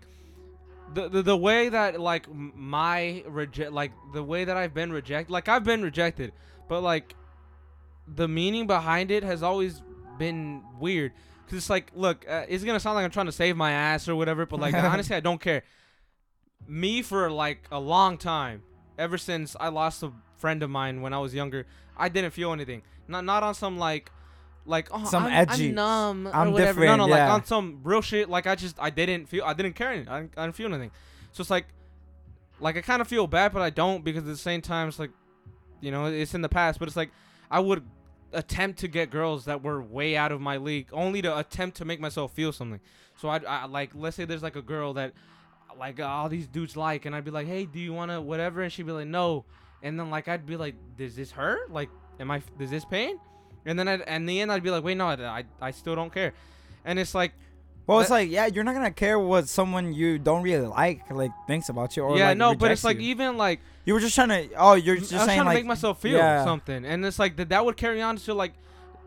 [0.94, 5.32] the, the the way that like my reject like the way that I've been rejected
[5.32, 6.34] like I've been rejected
[6.68, 7.16] but like
[8.08, 9.82] the meaning behind it has always
[10.18, 11.14] been weird
[11.48, 13.72] cuz it's like look uh, it's going to sound like I'm trying to save my
[13.72, 15.64] ass or whatever but like honestly I don't care
[16.68, 18.64] me for like a long time
[18.98, 21.66] ever since I lost a friend of mine when I was younger
[21.98, 24.12] I didn't feel anything not not on some like
[24.66, 25.70] like oh Some I'm, edgy.
[25.70, 26.86] I'm numb or I'm whatever.
[26.86, 28.30] No, no, different, like on some real shit.
[28.30, 29.90] Like I just I didn't feel I didn't care.
[29.90, 30.92] I, didn't, I didn't feel anything.
[31.32, 31.66] So it's like
[32.60, 35.00] like I kind of feel bad, but I don't because at the same time it's
[35.00, 35.12] like
[35.80, 36.80] you know it's in the past.
[36.80, 37.10] But it's like
[37.50, 37.84] I would
[38.34, 41.86] attempt to get girls that were way out of my league only to attempt to
[41.86, 42.80] make myself feel something.
[43.18, 45.14] So I'd, I like let's say there's like a girl that
[45.78, 48.62] like uh, all these dudes like, and I'd be like, hey, do you wanna whatever?
[48.62, 49.46] And she'd be like, no.
[49.84, 51.72] And then like I'd be like, does this hurt?
[51.72, 52.42] Like, am I?
[52.58, 53.20] Does this pain?
[53.66, 56.12] And then I'd, in the end, I'd be like, wait, no, I, I, still don't
[56.12, 56.34] care.
[56.84, 57.34] And it's like,
[57.86, 61.32] Well, it's like yeah, you're not gonna care what someone you don't really like like
[61.48, 64.16] thinks about you or yeah, like, no, but it's like even like you were just
[64.16, 64.50] trying to.
[64.56, 66.44] Oh, you're just saying trying like to make myself feel yeah.
[66.44, 68.54] something, and it's like that that would carry on to like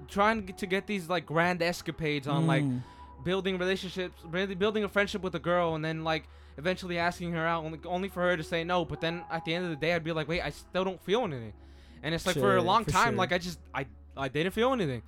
[0.09, 2.83] trying to get these like grand escapades on like mm,
[3.25, 6.25] building relationships, really building a friendship with a girl, and then like
[6.57, 8.85] eventually asking her out, only, only for her to say no.
[8.85, 11.03] But then at the end of the day, I'd be like, wait, I still don't
[11.03, 11.53] feel anything,
[12.03, 13.19] and it's like for a long for time, sure.
[13.19, 13.87] like I just I
[14.17, 15.03] I didn't feel anything,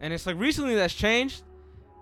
[0.00, 1.42] and it's like recently that's changed.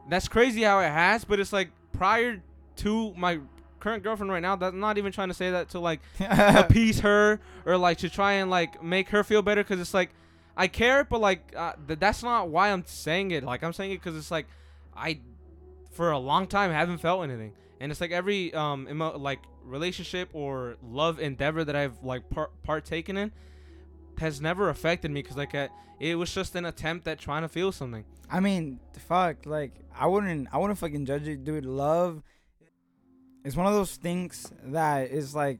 [0.09, 2.43] That's crazy how it has, but it's like prior
[2.77, 3.41] to my
[3.81, 7.41] current girlfriend right now, that's not even trying to say that to like appease her
[7.67, 10.11] or like to try and like make her feel better because it's like
[10.57, 13.43] I care, but like uh, th- that's not why I'm saying it.
[13.43, 14.47] Like I'm saying it because it's like
[14.95, 15.21] I
[15.93, 20.29] for a long time haven't felt anything, and it's like every um emo- like relationship
[20.33, 23.33] or love endeavor that I've like par- partaken in
[24.19, 27.49] has never affected me because like uh, it was just an attempt at trying to
[27.49, 28.05] feel something.
[28.31, 29.45] I mean, fuck.
[29.45, 30.49] Like, I wouldn't.
[30.53, 31.67] I wouldn't fucking judge it, dude.
[31.67, 32.23] Love
[33.45, 35.59] is one of those things that is like,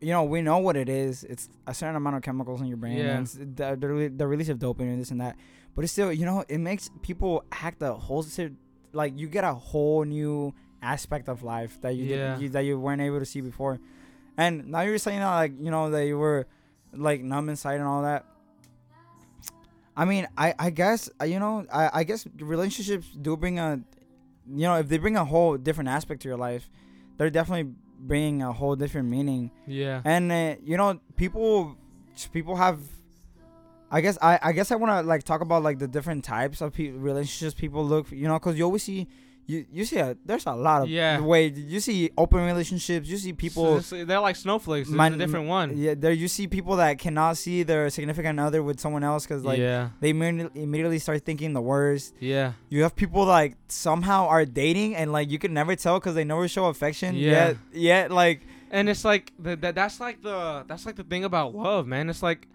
[0.00, 1.24] you know, we know what it is.
[1.24, 2.98] It's a certain amount of chemicals in your brain.
[2.98, 3.16] Yeah.
[3.16, 5.36] And the, the, the release of dopamine and this and that.
[5.74, 8.24] But it's still, you know, it makes people act a whole.
[8.92, 12.34] Like, you get a whole new aspect of life that you, Yeah.
[12.34, 13.80] did, you that you weren't able to see before.
[14.36, 16.46] And now you're saying that, like, you know, that you were
[16.92, 18.24] like numb inside and all that.
[19.96, 23.80] I mean, I I guess uh, you know, I I guess relationships do bring a,
[24.50, 26.68] you know, if they bring a whole different aspect to your life,
[27.16, 29.50] they're definitely bringing a whole different meaning.
[29.66, 30.02] Yeah.
[30.04, 31.76] And uh, you know, people
[32.32, 32.80] people have
[33.90, 36.60] I guess I I guess I want to like talk about like the different types
[36.60, 38.08] of pe- relationships people look.
[38.08, 39.06] For, you know, because you always see.
[39.46, 41.20] You, you see a, there's a lot of Yeah.
[41.20, 44.88] way you see open relationships you see people So they're like snowflakes.
[44.88, 45.76] It's a different one.
[45.76, 49.44] yeah there you see people that cannot see their significant other with someone else because
[49.44, 54.46] like yeah, they immediately, start thinking the worst yeah, you have people like somehow are
[54.46, 57.30] dating and like you can never tell because they never show affection Yeah.
[57.30, 59.74] yet yet like and it's like the, that.
[59.74, 62.08] That's like the that's like the thing about love, man.
[62.10, 62.48] It's like.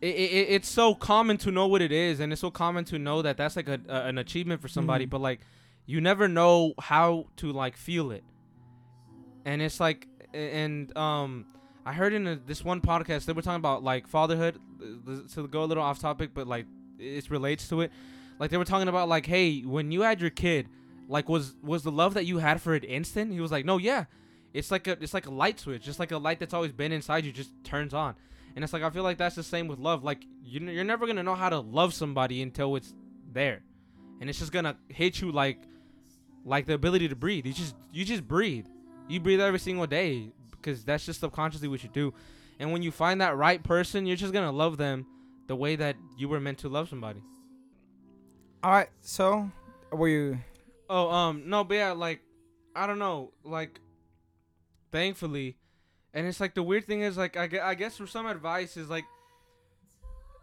[0.00, 2.98] It, it, it's so common to know what it is, and it's so common to
[2.98, 5.06] know that that's like a, a an achievement for somebody.
[5.06, 5.10] Mhm.
[5.10, 5.40] But like,
[5.86, 8.24] you never know how to like feel it,
[9.44, 11.46] and it's like, and um,
[11.84, 14.58] I heard in a, this one podcast they were talking about like fatherhood.
[14.82, 16.66] uh, To go a little off topic, but like
[16.98, 17.92] it relates to it.
[18.38, 20.68] Like they were talking about like, hey, when you had your kid,
[21.08, 23.32] like was was the love that you had for it instant?
[23.32, 24.04] He was like, no, yeah,
[24.52, 26.92] it's like a it's like a light switch, just like a light that's always been
[26.92, 28.14] inside you, just turns on.
[28.56, 30.02] And it's like I feel like that's the same with love.
[30.04, 32.94] Like you you're never gonna know how to love somebody until it's
[33.32, 33.62] there,
[34.20, 35.58] and it's just gonna hit you like
[36.44, 37.46] like the ability to breathe.
[37.46, 38.66] You just you just breathe.
[39.08, 42.14] You breathe every single day because that's just subconsciously what you do.
[42.58, 45.06] And when you find that right person, you're just gonna love them
[45.46, 47.20] the way that you were meant to love somebody.
[48.62, 49.50] all right so
[49.92, 50.38] were you
[50.88, 52.20] Oh, um, no, but yeah, like,
[52.76, 53.80] I don't know, like,
[54.92, 55.56] thankfully,
[56.12, 58.76] and it's like the weird thing is like I, gue- I guess for some advice
[58.76, 59.04] is like,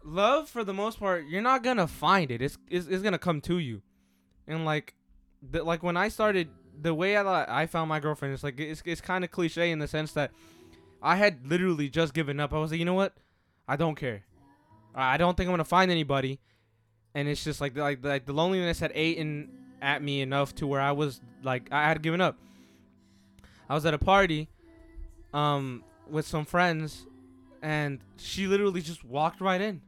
[0.04, 2.42] love for the most part you're not gonna find it.
[2.42, 3.82] It's it's, it's gonna come to you,
[4.46, 4.94] and like,
[5.50, 6.48] the, like when I started
[6.80, 9.78] the way I I found my girlfriend is like it's it's kind of cliche in
[9.78, 10.30] the sense that
[11.02, 12.52] I had literally just given up.
[12.52, 13.14] I was like, you know what,
[13.66, 14.22] I don't care.
[14.94, 16.38] I don't think I'm gonna find anybody,
[17.14, 19.50] and it's just like like like the loneliness had eaten
[19.80, 22.36] at me enough to where I was like I had given up.
[23.68, 24.48] I was at a party,
[25.32, 27.06] um, with some friends,
[27.62, 29.80] and she literally just walked right in,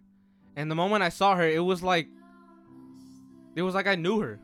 [0.57, 2.09] and the moment I saw her, it was like,
[3.55, 4.39] it was like I knew her,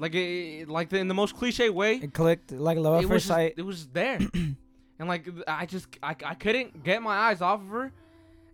[0.00, 1.96] like it, like the, in the most cliche way.
[1.96, 4.56] it clicked like love at first sight it was there, and
[5.08, 7.92] like I just I, I couldn't get my eyes off of her.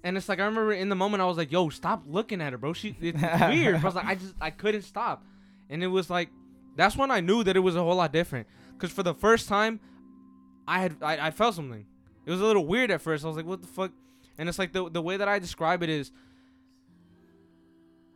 [0.02, 2.52] And it's like I remember in the moment I was like, "Yo, stop looking at
[2.52, 2.72] her, bro.
[2.72, 5.24] She it's weird." I was like, I just I couldn't stop,
[5.70, 6.30] and it was like
[6.74, 8.46] that's when I knew that it was a whole lot different.
[8.78, 9.80] Cause for the first time,
[10.68, 11.86] I had I, I felt something.
[12.26, 13.24] It was a little weird at first.
[13.24, 13.92] I was like, "What the fuck?"
[14.36, 16.10] And it's like the the way that I describe it is,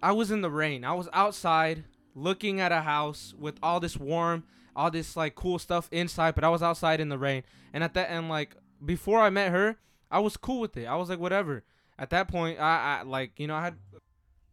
[0.03, 0.85] I was in the rain.
[0.85, 4.45] I was outside looking at a house with all this warm,
[4.75, 7.43] all this like cool stuff inside, but I was outside in the rain.
[7.73, 9.77] And at that end, like before I met her,
[10.11, 10.87] I was cool with it.
[10.87, 11.65] I was like, whatever.
[11.99, 13.75] At that point, I, I like you know I had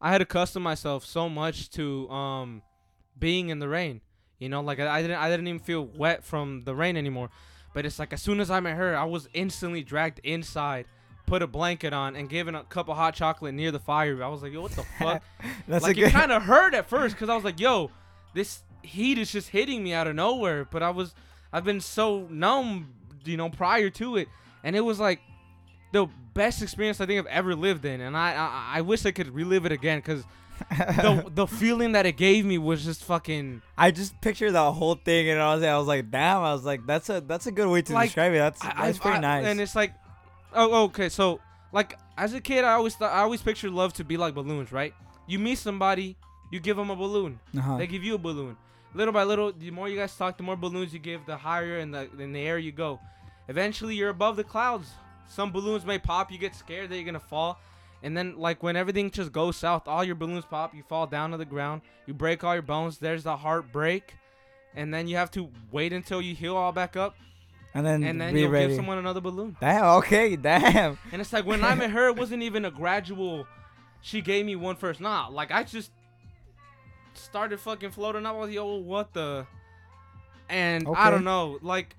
[0.01, 2.61] I had accustomed myself so much to um
[3.17, 4.01] being in the rain.
[4.39, 7.29] You know, like I, I didn't I didn't even feel wet from the rain anymore.
[7.73, 10.85] But it's like as soon as I met her, I was instantly dragged inside,
[11.27, 14.23] put a blanket on, and given a cup of hot chocolate near the fire.
[14.23, 15.21] I was like, yo, what the fuck?
[15.67, 17.91] that's like it kind of hurt at first because I was like, yo,
[18.33, 20.65] this heat is just hitting me out of nowhere.
[20.65, 21.13] But I was
[21.53, 22.93] I've been so numb,
[23.25, 24.27] you know, prior to it,
[24.63, 25.19] and it was like
[25.93, 29.11] the best experience I think I've ever lived in, and I I, I wish I
[29.11, 30.23] could relive it again because
[30.69, 34.95] the the feeling that it gave me was just fucking I just pictured the whole
[34.95, 36.41] thing, and I was, I was like, damn.
[36.41, 38.37] I was like, that's a that's a good way to Like, describe it.
[38.37, 39.45] That's I, that's I- pretty I- nice.
[39.45, 39.93] And it's like,
[40.57, 41.09] oh, okay.
[41.09, 41.39] So,
[41.71, 44.71] like, as a kid, I always thought, I always pictured love to be like balloons,
[44.71, 44.93] right?
[45.27, 46.15] You meet somebody,
[46.51, 47.39] you give them a balloon.
[47.57, 47.77] uh-huh.
[47.77, 48.57] They give you a balloon.
[48.93, 51.77] Little by little, the more you guys talk, the more balloons you give, the higher
[51.79, 52.99] in the in the air you go.
[53.47, 54.89] Eventually, you're above the clouds.
[55.27, 56.31] Some balloons may pop.
[56.31, 57.59] You get scared that you're gonna fall.
[58.01, 60.73] And then, like when everything just goes south, all your balloons pop.
[60.73, 61.81] You fall down to the ground.
[62.05, 62.97] You break all your bones.
[62.97, 64.15] There's the heartbreak,
[64.73, 67.15] and then you have to wait until you heal all back up,
[67.77, 68.67] and then and then you'll ready.
[68.67, 69.55] give someone another balloon.
[69.61, 69.85] Damn.
[69.97, 70.35] Okay.
[70.35, 70.97] Damn.
[71.11, 73.45] And it's like when I met her, it wasn't even a gradual.
[74.01, 74.99] She gave me one first.
[74.99, 75.91] Nah, like I just
[77.13, 78.35] started fucking floating up.
[78.35, 79.45] I was yo, what the?
[80.49, 81.95] And I don't know, like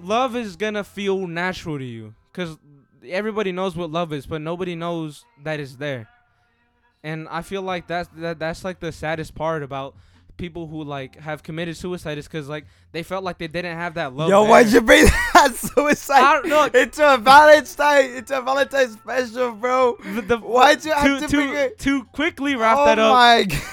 [0.00, 2.56] love is gonna feel natural to you, cause
[3.06, 6.08] everybody knows what love is, but nobody knows that it's there.
[7.04, 9.94] And I feel like that's that that's like the saddest part about
[10.36, 13.94] people who like have committed suicide is because like they felt like they didn't have
[13.94, 14.30] that love.
[14.30, 14.50] Yo, there.
[14.50, 16.80] why'd you bring that suicide I don't know.
[16.80, 18.10] into a Valentine?
[18.16, 19.96] It's a Valentine special, bro.
[20.04, 21.78] The, the, Why'd you have to, to bring it?
[21.80, 23.10] to quickly wrap oh that up?
[23.10, 23.44] Oh my.
[23.44, 23.60] God.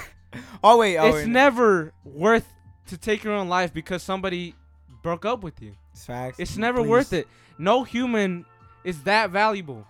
[0.61, 0.97] Oh wait.
[0.97, 1.27] Oh, it's wait.
[1.27, 2.45] never worth
[2.87, 4.55] to take your own life because somebody
[5.01, 5.73] broke up with you.
[5.93, 6.37] It's facts.
[6.37, 6.89] It's never Please.
[6.89, 7.27] worth it.
[7.57, 8.45] No human
[8.83, 9.87] is that valuable.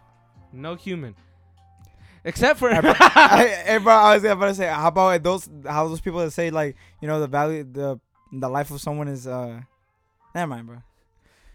[0.54, 1.16] No human.
[2.24, 5.50] Except for bro, I, was about to say, how about those?
[5.66, 8.00] How those people that say like, you know, the value, the
[8.32, 9.26] the life of someone is.
[9.28, 9.62] uh
[10.36, 10.78] Never mind, bro.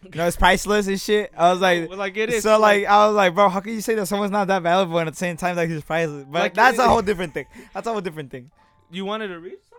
[0.03, 1.33] You know, it's priceless and shit.
[1.37, 2.43] I was like, Well, like it is.
[2.43, 4.99] so like I was like, bro, how can you say that someone's not that valuable
[4.99, 6.25] and at the same time like he's priceless?
[6.31, 7.47] But Like, that's a whole different thing.
[7.73, 8.51] That's a whole different thing.
[8.91, 9.79] you wanted to read something?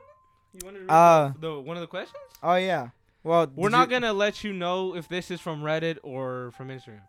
[0.54, 2.18] You wanted to read Uh, the, the one of the questions?
[2.42, 2.90] Oh yeah.
[3.24, 6.70] Well, We're not you- gonna let you know if this is from Reddit or from
[6.70, 7.02] Instagram,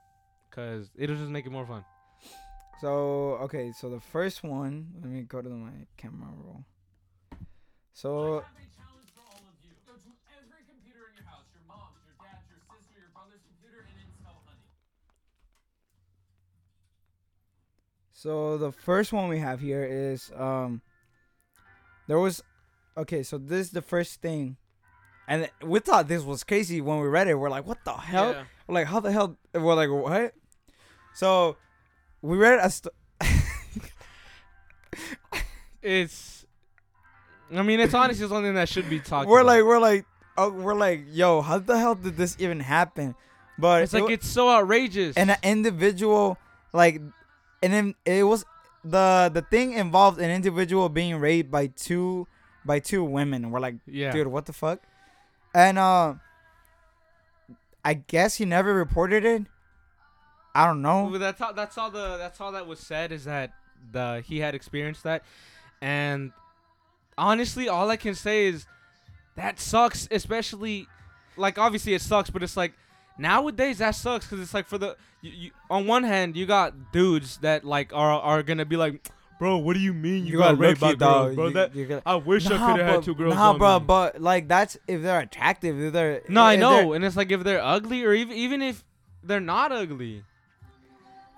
[0.50, 1.84] cause it'll just make it more fun.
[2.80, 4.88] So okay, so the first one.
[5.00, 6.64] Let me go to my camera roll.
[7.94, 9.72] So have a challenge for all of you.
[9.86, 13.40] Go to every computer in your house, your mom's, your dad's, your sister, your brother's
[13.48, 14.60] computer, and install Honey.
[18.12, 20.82] So the first one we have here is um
[22.08, 22.42] there was
[22.98, 24.58] okay, so this is the first thing.
[25.28, 27.34] And we thought this was crazy when we read it.
[27.34, 28.32] We're like, what the hell?
[28.32, 28.44] Yeah.
[28.68, 29.36] We're like, how the hell?
[29.52, 30.34] We're like, what?
[31.14, 31.56] So
[32.22, 32.92] we read a st-
[35.82, 36.44] It's.
[37.54, 39.28] I mean, it's honestly something that should be talked.
[39.28, 39.46] we're about.
[39.46, 40.04] like, we're like,
[40.36, 43.14] oh, we're like, yo, how the hell did this even happen?
[43.58, 45.16] But it's it like it's so outrageous.
[45.16, 46.38] and an individual
[46.72, 47.00] like
[47.62, 48.44] and then it was
[48.84, 52.26] the the thing involved an individual being raped by two
[52.64, 54.80] by two women we're like yeah, dude what the fuck
[55.54, 56.14] and uh
[57.84, 59.42] i guess he never reported it
[60.56, 61.52] i don't know Well, that's all.
[61.52, 62.16] That's all the.
[62.16, 63.52] That's all that was said is that
[63.92, 65.22] the he had experienced that,
[65.80, 66.32] and
[67.18, 68.66] honestly, all I can say is
[69.36, 70.08] that sucks.
[70.10, 70.86] Especially,
[71.36, 72.72] like obviously it sucks, but it's like
[73.18, 76.92] nowadays that sucks because it's like for the you, you, on one hand you got
[76.92, 80.58] dudes that like are are gonna be like, bro, what do you mean you, got,
[80.58, 81.50] raped by girls, bro?
[81.50, 83.34] That you got- I wish I could have had two girls.
[83.34, 83.84] Nah, on bro, me.
[83.86, 85.78] but like that's if they're attractive.
[85.80, 88.84] If they're no, I know, and it's like if they're ugly or even even if
[89.22, 90.24] they're not ugly.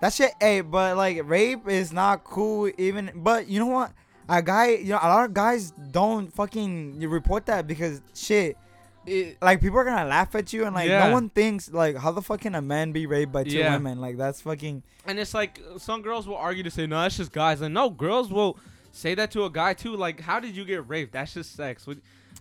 [0.01, 2.71] That shit, hey, but like rape is not cool.
[2.77, 3.91] Even, but you know what?
[4.29, 8.57] A guy, you know, a lot of guys don't fucking report that because shit.
[9.05, 11.07] It, Like people are gonna laugh at you, and like Yeah.
[11.07, 13.73] no one thinks like how the fuck can a man be raped by two Yeah.
[13.73, 13.99] women?
[13.99, 14.83] Like that's fucking.
[15.05, 17.61] And it's like some girls will argue to say, no, that's just guys.
[17.61, 18.57] And no, girls will
[18.91, 19.95] say that to a guy too.
[19.95, 21.13] Like, how did you get raped?
[21.13, 21.87] That's just sex.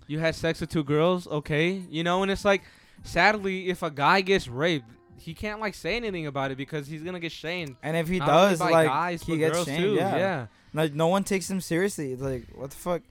[0.07, 1.83] You had sex with two girls, okay?
[1.90, 2.62] You know, and it's like,
[3.03, 7.03] sadly, if a guy gets raped, he can't like say anything about it because he's
[7.03, 7.77] gonna get shamed.
[7.83, 9.83] And if he Not only does, by like guys, he but gets girls shamed.
[9.83, 9.95] too.
[9.95, 10.17] Yeah.
[10.17, 10.47] yeah.
[10.75, 12.13] Like no one takes him seriously.
[12.13, 13.03] It's like what the fuck.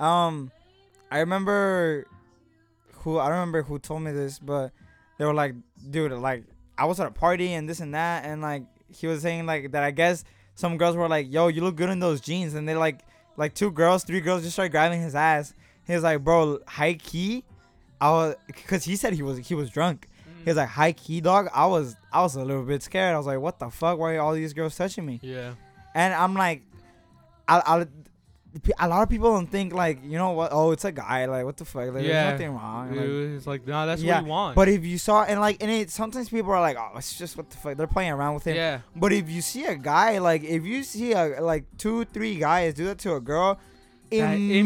[0.00, 0.50] Um,
[1.10, 2.06] I remember
[3.00, 4.72] who I don't remember who told me this, but
[5.18, 5.54] they were like,
[5.90, 6.44] dude, like
[6.78, 9.72] I was at a party and this and that, and like he was saying like
[9.72, 9.82] that.
[9.82, 12.74] I guess some girls were like, yo, you look good in those jeans, and they
[12.74, 13.00] like
[13.36, 15.54] like two girls, three girls just started grabbing his ass.
[15.86, 17.44] He was like, bro, high key.
[18.00, 18.34] I was,
[18.66, 20.08] cause he said he was he was drunk.
[20.44, 21.48] He was like, high key, dog.
[21.54, 23.14] I was I was a little bit scared.
[23.14, 23.98] I was like, what the fuck?
[23.98, 25.20] Why are all these girls touching me?
[25.22, 25.54] Yeah.
[25.94, 26.62] And I'm like,
[27.46, 27.86] I, I,
[28.78, 30.50] a lot of people don't think like, you know what?
[30.52, 31.24] Oh, it's a guy.
[31.26, 31.92] Like, what the fuck?
[31.92, 32.24] Like, Yeah.
[32.24, 32.96] There's nothing wrong.
[32.96, 34.56] Like, it's like, nah, that's yeah, what we want.
[34.56, 37.36] but if you saw and like, and it sometimes people are like, oh, it's just
[37.36, 37.76] what the fuck?
[37.76, 38.56] They're playing around with him.
[38.56, 38.80] yeah.
[38.94, 42.74] But if you see a guy, like, if you see a like two, three guys
[42.74, 43.58] do that to a girl.
[44.20, 44.58] Immediately,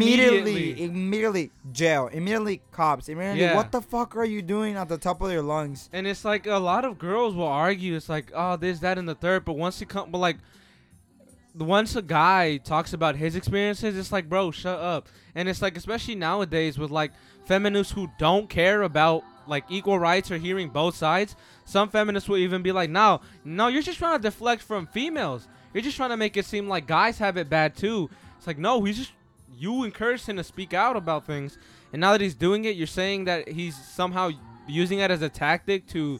[0.73, 2.07] immediately- immediately, jail.
[2.07, 3.07] Immediately, cops.
[3.09, 3.55] Immediately, Yeah.
[3.55, 5.89] what the fuck are you doing at the top of your lungs?
[5.93, 7.95] And it's like a lot of girls will argue.
[7.95, 9.45] It's like, oh, this, that, and the third.
[9.45, 10.37] But once you come, but like,
[11.55, 15.07] the once a guy talks about his experiences, it's like, bro, shut up.
[15.33, 17.11] And it's like, especially nowadays with like
[17.45, 21.35] feminists who don't care about like equal rights or hearing both sides.
[21.65, 25.47] Some feminists will even be like, no, no, you're just trying to deflect from females.
[25.73, 28.09] You're just trying to make it seem like guys have it bad too.
[28.37, 29.11] It's like, no, he's just
[29.57, 31.57] you encouraged him to speak out about things,
[31.91, 34.29] and now that he's doing it, you're saying that he's somehow
[34.67, 36.19] using it as a tactic to,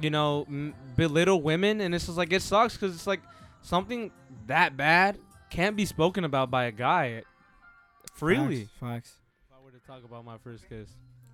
[0.00, 3.20] you know, m- belittle women, and it's just like it sucks because it's like
[3.60, 4.10] something
[4.46, 5.18] that bad
[5.50, 7.22] can't be spoken about by a guy
[8.14, 8.64] freely.
[8.64, 8.80] Facts.
[8.80, 9.12] facts.
[9.48, 10.88] If I were to talk about my first kiss,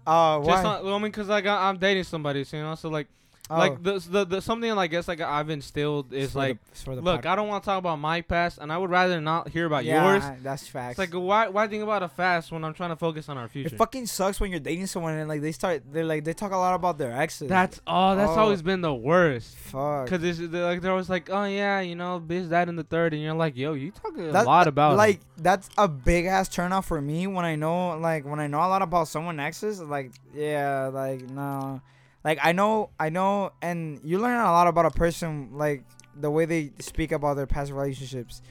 [0.07, 0.53] Uh, why?
[0.53, 3.07] just not, I mean, because like I, I'm dating somebody, so you know, so like,
[3.51, 6.59] Oh, like the, the the something like I guess like I've instilled is for like,
[6.85, 7.27] the, look, podcast.
[7.27, 9.85] I don't want to talk about my past, and I would rather not hear about
[9.87, 10.25] yeah, yours.
[10.43, 10.99] That's facts.
[10.99, 13.49] It's like why why think about a fast when I'm trying to focus on our
[13.49, 13.75] future?
[13.75, 16.53] It fucking sucks when you're dating someone and like they start they're like they talk
[16.53, 17.49] a lot about their exes.
[17.49, 18.41] That's oh, that's Oh.
[18.41, 19.57] always been the worst.
[19.57, 20.09] fuck.
[20.09, 22.85] Cause it's they're like they're always like, oh yeah, you know, this, that, in the
[22.85, 24.97] third, and you're like, yo, you talk a That- lot about him.
[24.99, 28.59] like that's a big ass turnoff for me when I know like when I know
[28.59, 29.81] a lot about someone exes.
[29.81, 31.81] Like yeah, like no,
[32.25, 35.85] like I know I know, and you learn a lot about a person like
[36.17, 38.43] the way they speak about their past relationships.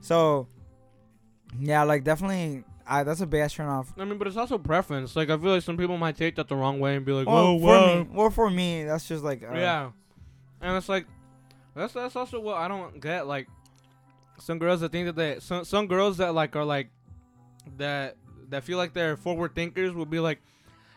[0.00, 0.48] So
[1.58, 3.88] yeah, like definitely, I that's a bad ass turnoff.
[3.98, 5.16] I mean, but it's also preference.
[5.16, 7.26] Like I feel like some people might take that the wrong way and be like,
[7.26, 9.90] Well, for me, well for me, that's just like uh, yeah,
[10.60, 11.06] and it's like
[11.74, 13.26] that's that's also what I don't get.
[13.26, 13.48] Like
[14.38, 16.88] some girls that think that they some some girls that like are like
[17.78, 18.16] that
[18.50, 20.40] that feel like they're forward thinkers will be like,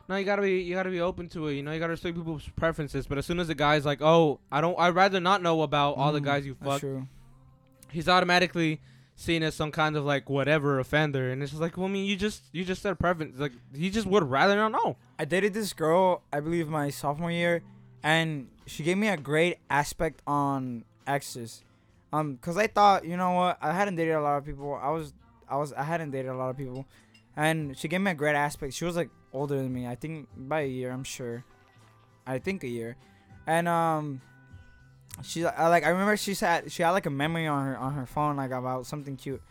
[0.09, 1.53] no, you gotta be you gotta be open to it.
[1.53, 3.05] You know, you gotta respect people's preferences.
[3.07, 5.95] But as soon as the guy's like, oh, I don't, I'd rather not know about
[5.97, 6.79] all the Mm, guys you fuck.
[6.79, 7.07] true.
[7.91, 8.81] He's automatically
[9.15, 12.05] seen as some kind of like whatever offender, and it's just like, well, I mean,
[12.05, 13.37] you just you just said preference.
[13.39, 14.97] Like he just would rather not know.
[15.17, 17.61] I dated this girl, I believe my sophomore year,
[18.03, 21.63] and she gave me a great aspect on exes.
[22.11, 24.73] Um, cause I thought, you know what, I hadn't dated a lot of people.
[24.81, 25.13] I was,
[25.47, 26.87] I was, I hadn't dated a lot of people,
[27.37, 28.73] and she gave me a great aspect.
[28.73, 31.43] She was like older than me, I think by a year, I'm sure.
[32.25, 32.95] I think a year,
[33.47, 34.21] and um,
[35.23, 37.93] she I, like I remember she said she had like a memory on her on
[37.93, 39.41] her phone like about something cute.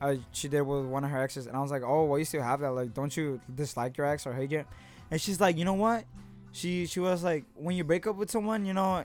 [0.00, 2.24] Uh, she did with one of her exes, and I was like, "Oh, why you
[2.24, 2.72] still have that?
[2.72, 4.66] Like, don't you dislike your ex or hate it?"
[5.10, 6.04] And she's like, "You know what?"
[6.50, 9.04] She she was like, "When you break up with someone, you know,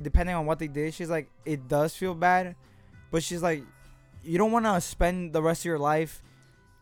[0.00, 2.54] depending on what they did, she's like, it does feel bad,
[3.10, 3.62] but she's like,
[4.22, 6.22] you don't want to spend the rest of your life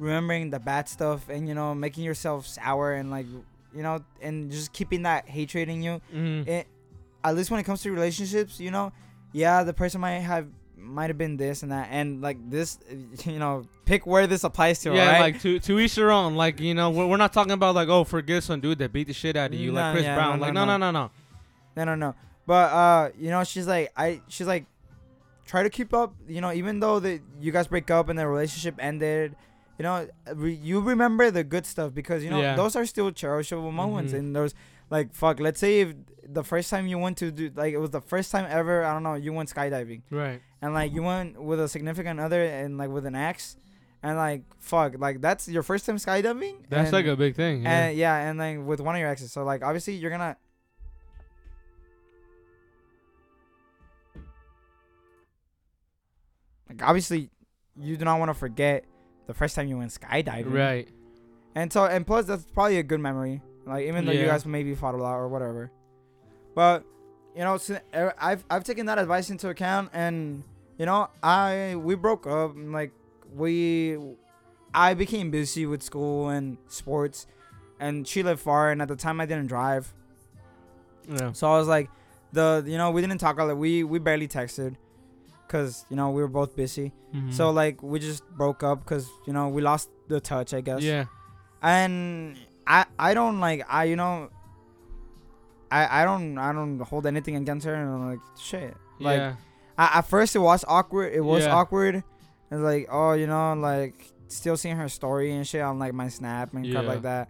[0.01, 3.27] remembering the bad stuff and you know making yourself sour and like
[3.77, 6.49] you know and just keeping that hatred in you Mm-hmm.
[6.51, 6.67] it,
[7.23, 8.93] at least when it comes to relationships, you know,
[9.33, 12.79] yeah, the person might have might have been this and that, and like this,
[13.27, 15.21] you know, pick where this applies to, yeah, right?
[15.21, 16.35] like to to each their own.
[16.35, 19.07] Like you know, we're, we're not talking about like oh forgive some dude that beat
[19.07, 20.39] the shit out of you, Nah, like Chris yeah, Brown.
[20.41, 21.11] no, like no, no, no, no, no.
[21.77, 22.15] no, no, no.
[22.47, 24.65] But uh, you know, she's like, I, she's like,
[25.47, 26.15] try to keep up.
[26.27, 29.37] You know, even though that you guys break up and the relationship ended,
[29.81, 32.55] you know, re- you remember the good stuff because you know Yeah.
[32.55, 34.13] those are still cherishable moments.
[34.13, 34.19] Mhm.
[34.19, 34.53] And those,
[34.91, 35.95] like, fuck, let's say if
[36.29, 38.85] the first time you went to do, like, it was the first time ever.
[38.85, 40.03] I don't know, you went skydiving.
[40.11, 40.41] Right.
[40.63, 43.57] and like you went with a significant other and like with an ex
[44.03, 47.63] and like fuck like that's your first time skydiving That's and, like a big thing.
[47.63, 47.71] Yeah.
[47.73, 50.37] and yeah and like with one of your exes so like obviously you're gonna
[56.69, 57.31] like obviously
[57.79, 58.85] you do not want to forget
[59.31, 60.53] the first time you went skydiving.
[60.53, 60.89] Right.
[61.55, 63.41] and so and plus that's probably a good memory.
[63.65, 65.71] Like even though you guys maybe fought a lot or whatever.
[66.55, 66.85] But
[67.37, 67.57] you know
[67.95, 70.43] er, i've i've taken that advice into account and
[70.79, 72.91] you know i we broke up and, like
[73.37, 73.97] we
[74.75, 77.29] i became busy with school and sports
[77.79, 79.95] and she lived far and at the time i didn't drive.
[81.09, 81.31] Yeah.
[81.33, 81.89] so i was like
[82.33, 83.57] the you know we didn't talk a lot.
[83.57, 84.75] We we barely texted
[85.51, 87.33] because you know we were both busy Mhm.
[87.35, 90.81] so like we just broke up because you know we lost the touch i guess
[90.83, 91.07] yeah.
[91.63, 92.37] and
[92.67, 94.31] I I don't like I you know
[95.71, 99.35] I I don't I don't hold anything against her and I'm like shit like yeah.
[99.79, 101.55] I, at first it was awkward it was Yeah.
[101.55, 101.95] awkward
[102.51, 103.95] it's like oh you know like
[104.29, 107.29] still seeing her story and shit on like my snap and stuff like that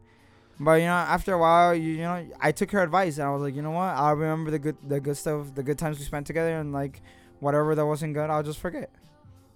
[0.59, 3.31] but you know after a while you, you know I took her advice and I
[3.33, 5.99] was like you know what I'll remember the good the good stuff the good times
[5.99, 7.01] we spent together and like
[7.41, 8.91] whatever that wasn't good I'll just forget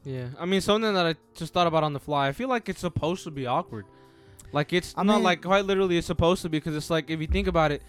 [0.04, 2.28] Yeah, I mean something that I just thought about on the fly.
[2.28, 3.86] I feel like it's supposed to be awkward.
[4.52, 7.08] Like it's I not mean- like quite literally it's supposed to be because it's like
[7.10, 7.82] if you think about it,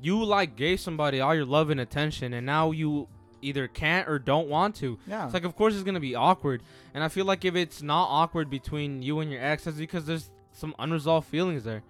[0.00, 3.08] you like gave somebody all your love and attention, and now you
[3.42, 4.98] either can't or don't want to.
[5.06, 6.62] yeah It's like of course it's gonna be awkward,
[6.94, 10.06] and I feel like if it's not awkward between you and your ex, that's because
[10.06, 11.82] there's some unresolved feelings there.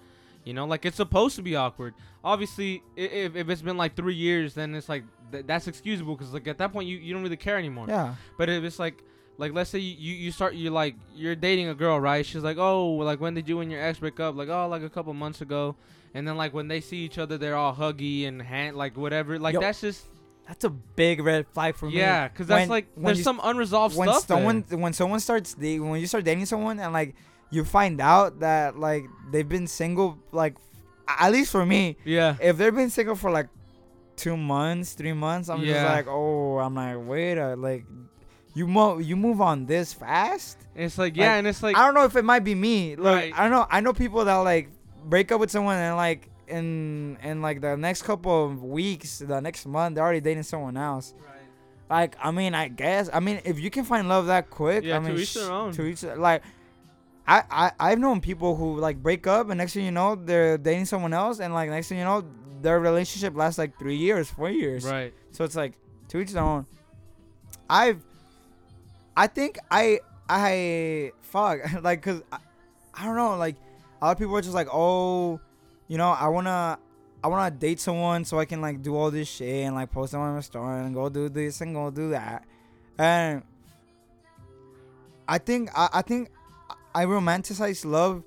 [0.45, 1.95] You know, like it's supposed to be awkward.
[2.25, 6.33] Obviously, if, if it's been like three years, then it's like th- that's excusable because
[6.33, 7.87] like at that point you, you don't really care anymore.
[7.89, 9.03] yeah But if it's like,
[9.39, 12.25] like let's say you, you start you like you're dating a girl, right?
[12.25, 14.35] She's like, oh, like when did you and your ex break up?
[14.37, 15.77] Like oh, like a couple months ago.
[16.15, 19.39] And then like when they see each other, they're all huggy and hand like whatever.
[19.39, 20.07] Like Yo, that's just
[20.49, 23.25] that's a big red flag for me yeah, because that's When- like when there's you-
[23.25, 24.27] some unresolved when stuff.
[24.27, 24.37] there.
[24.39, 27.15] someone when someone starts when you start dating someone and like
[27.51, 30.55] you find out that like they've been single like
[31.09, 33.49] at least for me yeah, if they've been single for like
[34.17, 37.85] two months three months i'm just like oh i'm like wait a like
[38.55, 41.77] you move you move on this fast and it's like yeah, like, and it's like
[41.77, 43.33] i don't know if it might be me like Right.
[43.39, 44.69] i don't know i know people that like
[45.05, 49.41] break up with someone and like in in like the next couple of weeks the
[49.41, 51.13] next month they're already dating someone else
[51.89, 54.97] like I mean, I guess I mean if you can find love that quick, Yeah,
[54.97, 55.71] I to mean, each their own.
[55.71, 56.43] To each like,
[57.29, 60.59] I I I've known people who like break up and next thing you know they're
[60.59, 62.25] dating someone else and like next thing you know
[62.67, 64.85] their relationship lasts like three years, four years.
[64.85, 65.15] right.
[65.31, 65.75] So it's like
[66.09, 66.67] to each their own.
[67.71, 68.03] I've,
[69.17, 72.39] I think I I fuck like cause I,
[72.93, 73.55] I don't know like
[74.03, 75.39] a lot of people are just like oh,
[75.87, 76.81] you know I wanna
[77.23, 80.11] I wanna date someone so I can like do all this shit and like post
[80.11, 82.43] them on my story and go do this and go do that,
[82.99, 83.45] and
[85.29, 86.31] I think I, I think
[86.93, 88.25] I romanticize love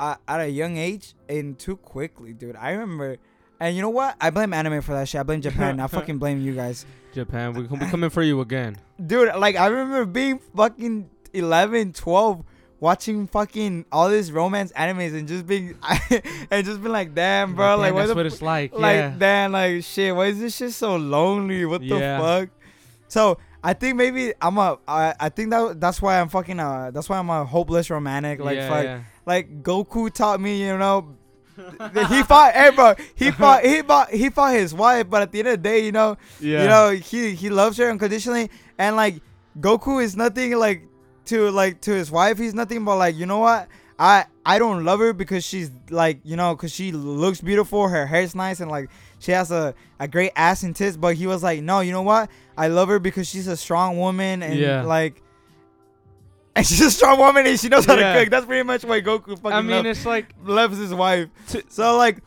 [0.00, 2.56] at, at a young age and too quickly, dude.
[2.56, 3.18] I remember.
[3.60, 4.16] And you know what?
[4.20, 5.20] I blame anime for that shit.
[5.20, 5.80] I blame Japan.
[5.80, 6.86] I fucking blame you guys.
[7.12, 8.76] Japan, we we coming for you again.
[9.04, 12.44] Dude, like I remember being fucking 11, 12
[12.80, 15.76] watching fucking all these romance animes and just being
[16.50, 18.72] and just being like, damn, bro, Damn, like what that's the what f- it's like.
[18.72, 19.14] like yeah.
[19.18, 21.64] damn, like shit, why is this shit so lonely?
[21.64, 22.50] What the fuck?
[23.08, 26.90] So I think maybe I'm a I, I think that that's why I'm fucking uh
[26.92, 28.40] that's why I'm a hopeless romantic.
[28.40, 29.00] Like yeah, fuck yeah.
[29.26, 31.16] like Goku taught me, you know.
[32.08, 32.94] He fought, hey bro.
[33.14, 35.84] He fought, he fought, he fought his wife, but at the end of the day,
[35.84, 36.62] you know, yeah.
[36.62, 39.20] you know, he he loves her unconditionally, and like
[39.60, 40.82] Goku is nothing like
[41.26, 42.38] to like to his wife.
[42.38, 43.68] He's nothing but like you know what.
[43.98, 48.06] I I don't love her because she's like you know because she looks beautiful, her
[48.06, 50.96] hair's nice, and like she has a, a great ass and tits.
[50.96, 52.30] But he was like, no, you know what?
[52.56, 54.82] I love her because she's a strong woman and Yeah.
[54.82, 55.20] like,
[56.58, 58.12] and she's a strong woman and she knows how Yeah.
[58.14, 58.30] to cook.
[58.30, 61.28] That's pretty much why Goku fucking I mean, it's like loves his wife.
[61.48, 62.18] To- so like,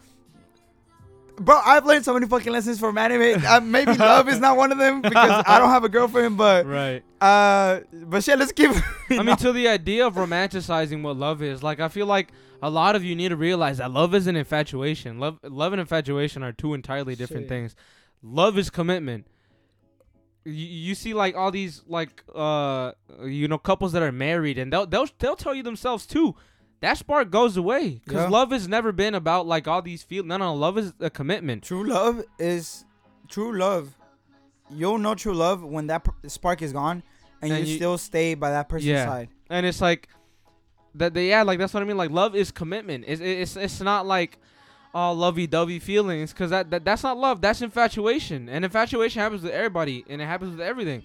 [1.40, 3.44] bro, I've learned so many fucking lessons from anime.
[3.46, 6.38] Uh, maybe love is not one of them because I don't have a girlfriend.
[6.38, 7.04] But right.
[7.20, 8.72] uh, but shit, let's keep.
[9.10, 12.30] I mean, to the idea of romanticizing what love is, like I feel like
[12.62, 15.20] a lot of you need to realize that love isn't infatuation.
[15.20, 17.50] Love, love and infatuation are two entirely different Shit.
[17.50, 17.76] things.
[18.24, 19.26] Love is commitment.
[20.46, 24.72] You, you see, like all these, like uh, you know, couples that are married, and
[24.74, 26.36] they'll they'll they'll tell you themselves too.
[26.80, 28.30] That spark goes away because Yeah.
[28.30, 30.24] love has never been about like all these feel.
[30.24, 31.64] No, no, love is a commitment.
[31.64, 32.86] true love is
[33.28, 33.96] true love.
[34.72, 37.04] You'll know true love when that p- spark is gone,
[37.42, 39.06] and, And you, you- still stay by that person's Yeah.
[39.06, 39.30] side.
[39.50, 40.08] and it's like
[40.96, 43.80] that they yeah like that's what i mean like love is commitment it's it's, it's
[43.80, 44.38] not like
[44.94, 48.50] all lovey-dovey feelings because that, that that's not love that's infatuation.
[48.50, 51.04] And infatuation happens with everybody and it happens with everything.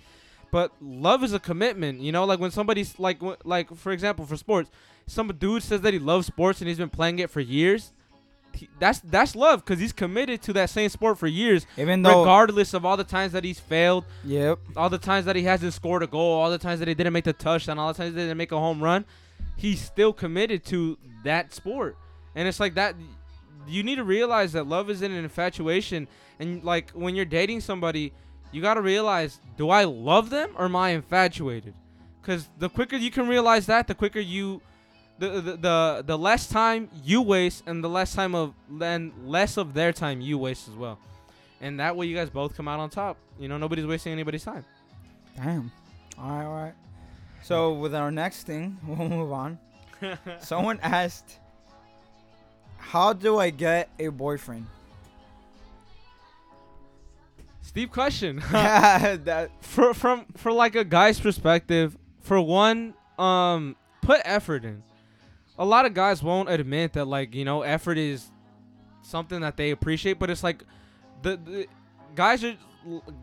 [0.50, 2.24] But love is a commitment you know?
[2.24, 4.70] Like when somebody's like like for example for sports
[5.06, 7.92] some dude says that he loves sports and he's been playing it for years.
[8.52, 12.20] He, that's that's love because he's committed to that same sport for years Even though,
[12.20, 15.74] regardless of all the times that he's failed yep, all the times that he hasn't
[15.74, 18.14] scored a goal, all the times that he didn't make the touchdown, all the times
[18.14, 19.04] that he didn't make a home run,
[19.56, 21.98] he's still committed to that sport.
[22.34, 22.94] And it's like that
[23.66, 26.08] you need to realize that love isn't an infatuation
[26.38, 28.12] and like when you're dating somebody,
[28.52, 31.74] you got to realize do I love them or am I infatuated?
[32.22, 34.60] Cuz the quicker you can realize that, the quicker you
[35.18, 39.56] the, the the the less time you waste and the less time of then less
[39.56, 40.98] of their time you waste as well.
[41.60, 43.16] And that way you guys both come out on top.
[43.38, 44.64] You know, nobody's wasting anybody's time.
[45.36, 45.72] damn.
[46.18, 46.74] All right, all right.
[47.42, 49.58] So with our next thing, we'll move on.
[50.40, 51.38] Someone asked,
[52.88, 54.66] "How do I get a boyfriend?"
[57.62, 58.36] Steep question.
[58.50, 64.82] that for from for like a guy's perspective, for one, um, put effort in.
[65.58, 68.30] A lot of guys won't admit that like you know effort is
[69.02, 70.62] something that they appreciate, but it's like
[71.22, 71.66] the, the
[72.14, 72.56] guys are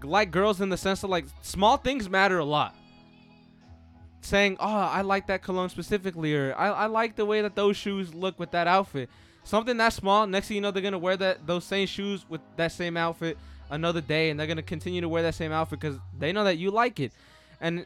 [0.03, 2.75] like girls in the sense of like small things matter a lot.
[4.21, 7.75] Saying, "Oh, I like that cologne specifically," or "I, I like the way that those
[7.75, 9.09] shoes look with that outfit."
[9.43, 10.25] Something that small.
[10.25, 13.37] Next thing you know, they're gonna wear that those same shoes with that same outfit
[13.69, 16.57] another day, and they're gonna continue to wear that same outfit because they know that
[16.57, 17.11] you like it.
[17.59, 17.85] And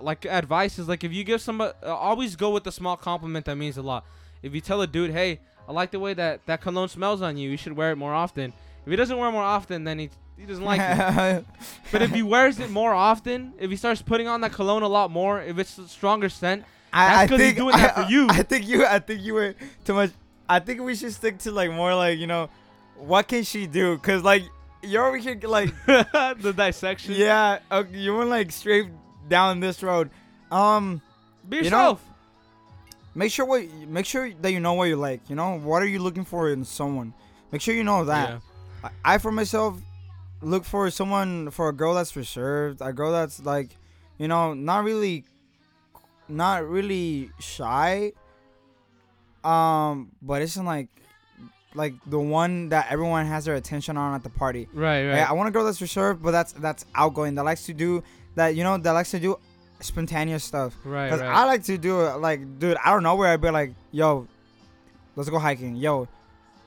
[0.00, 3.46] like advice is like if you give somebody, uh, always go with the small compliment
[3.46, 4.04] that means a lot.
[4.42, 7.36] If you tell a dude, "Hey, I like the way that that cologne smells on
[7.36, 7.50] you.
[7.50, 8.52] You should wear it more often."
[8.84, 11.44] If he doesn't wear it more often, then he he doesn't like it.
[11.92, 14.88] But if he wears it more often, if he starts putting on that cologne a
[14.88, 18.10] lot more, if it's a stronger scent, I, That's I he's think doing that for
[18.10, 18.26] you.
[18.30, 18.86] I think you.
[18.86, 20.10] I think you went too much.
[20.48, 22.48] I think we should stick to like more like you know,
[22.96, 23.98] what can she do?
[23.98, 24.42] Cause like
[24.82, 27.14] you're over here like the dissection.
[27.16, 28.88] yeah, okay, you went like straight
[29.28, 30.10] down this road.
[30.50, 31.02] Um,
[31.48, 32.02] Be You know, yourself.
[33.14, 35.28] make sure what make sure that you know what you like.
[35.28, 37.14] You know what are you looking for in someone.
[37.50, 38.30] Make sure you know that.
[38.30, 38.90] Yeah.
[39.04, 39.80] I, I for myself
[40.42, 43.70] look for someone for a girl that's reserved, a girl that's like,
[44.18, 45.24] you know, not really,
[46.28, 48.12] not really shy.
[49.46, 50.88] Um, but it's like,
[51.74, 54.68] like the one that everyone has their attention on at the party.
[54.72, 55.16] Right, right.
[55.16, 57.34] Yeah, I want a girl that's reserved, but that's that's outgoing.
[57.36, 58.02] That likes to do
[58.34, 58.56] that.
[58.56, 59.38] You know, that likes to do
[59.80, 60.74] spontaneous stuff.
[60.84, 61.28] right, Cause right.
[61.28, 64.26] I like to do it like, dude, I don't know where I'd be like, yo,
[65.14, 65.76] let's go hiking.
[65.76, 66.08] Yo,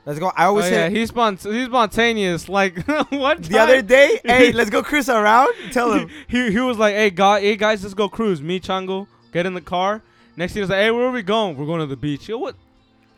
[0.05, 0.31] let's go.
[0.35, 2.47] I oh, always yeah, say he's spont- he's spontaneous.
[2.47, 3.43] Like what?
[3.43, 5.53] the other day, hey, let's go cruise around.
[5.71, 6.09] Tell him.
[6.27, 9.53] he he was like, "Hey, guy, hey guys, let's go cruise." Me, Chango, get in
[9.53, 10.01] the car.
[10.35, 11.57] Next thing he's like, "Hey, where are we going?
[11.57, 12.55] We're going to the beach." Yo, what?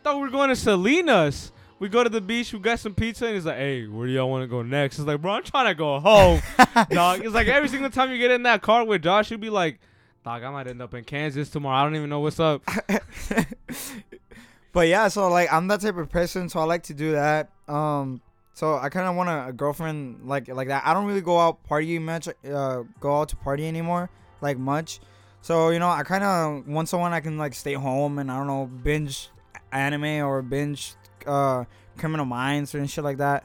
[0.03, 1.51] Thought we were going to Salinas.
[1.77, 2.53] We go to the beach.
[2.53, 4.97] We got some pizza, and he's like, "Hey, where do y'all want to go next?"
[4.97, 6.41] It's like, "Bro, I'm trying to go home,
[6.89, 9.49] dog." It's like every single time you get in that car with Josh, you'll be
[9.49, 9.79] like,
[10.25, 11.77] "Dog, I might end up in Kansas tomorrow.
[11.79, 12.63] I don't even know what's up."
[14.73, 17.49] but yeah, so like I'm that type of person, so I like to do that.
[17.67, 18.21] Um,
[18.53, 20.83] so I kind of want a, a girlfriend like like that.
[20.85, 22.27] I don't really go out partying much.
[22.27, 24.09] Uh, go out to party anymore,
[24.41, 24.99] like much.
[25.41, 28.37] So you know, I kind of want someone I can like stay home and I
[28.37, 29.29] don't know binge
[29.71, 30.93] anime or binge
[31.25, 31.65] uh
[31.97, 33.43] Criminal Minds and shit like that.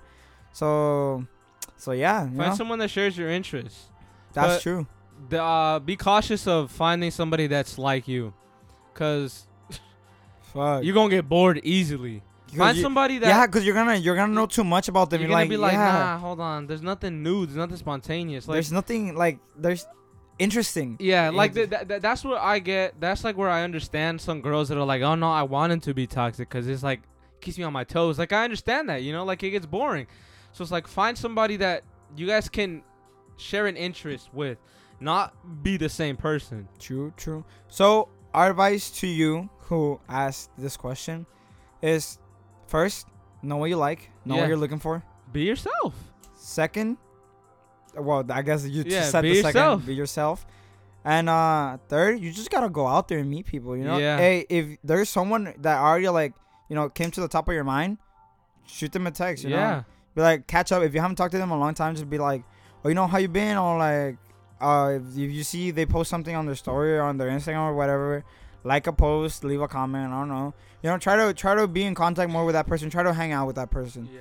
[0.53, 1.27] So,
[1.77, 3.91] so yeah, you Find know, someone that shares your interests.
[4.33, 4.87] that's but- true.
[5.31, 8.35] The, uh, be cautious of finding somebody that's like you,
[8.93, 9.47] cause
[10.53, 10.85] Fuck.
[10.85, 12.23] you're gonna get bored easily.
[12.55, 15.21] Find you- somebody that yeah, because you're gonna you're gonna know too much about them.
[15.21, 16.67] you're You're, gonna like, be like, yeah, nah, hold on.
[16.67, 17.45] There's nothing new.
[17.47, 18.47] There's nothing spontaneous.
[18.47, 19.87] Like, there's nothing like there's
[20.39, 20.97] interesting.
[21.01, 23.01] yeah, like It's- th- th- that's what I get.
[23.01, 25.81] That's like where I understand some girls that are like, oh no, I want him
[25.81, 27.01] to be toxic because it's like
[27.41, 28.19] keeps me on my toes.
[28.19, 30.07] Like I understand that, you know, like it gets boring.
[30.53, 31.85] So it's like find somebody that
[32.17, 32.83] you guys can
[33.37, 34.59] share an interest with,
[35.01, 36.69] not be the same person.
[36.79, 37.45] True, true.
[37.69, 41.27] So our advice to you who asked this question
[41.83, 42.19] is
[42.67, 43.07] first,
[43.43, 44.41] know what you like, know Yeah.
[44.43, 45.03] what you're looking for.
[45.33, 45.95] Be yourself.
[46.35, 46.97] Second,
[47.99, 49.55] well, I guess you Yeah, just said the yourself.
[49.81, 50.47] second, be yourself.
[51.05, 53.77] And uh third, you just gotta go out there and meet people.
[53.77, 54.17] You know, Yeah.
[54.19, 56.35] hey, if there's someone that already like
[56.69, 57.99] you know came to the top of your mind,
[58.67, 59.45] shoot them a text.
[59.45, 59.71] You yeah.
[59.71, 59.85] know,
[60.15, 60.83] be like catch up.
[60.83, 62.43] If you haven't talked to them in a long time, just be like,
[62.85, 64.17] oh, you know how you been, or like,
[64.61, 67.75] uh, if you see they post something on their story or on their Instagram or
[67.75, 68.25] whatever,
[68.65, 70.13] like a post, leave a comment.
[70.13, 70.55] I don't know.
[70.83, 72.91] You know, try to try to be in contact more with that person.
[72.91, 74.09] Try to hang out with that person.
[74.13, 74.21] Yeah.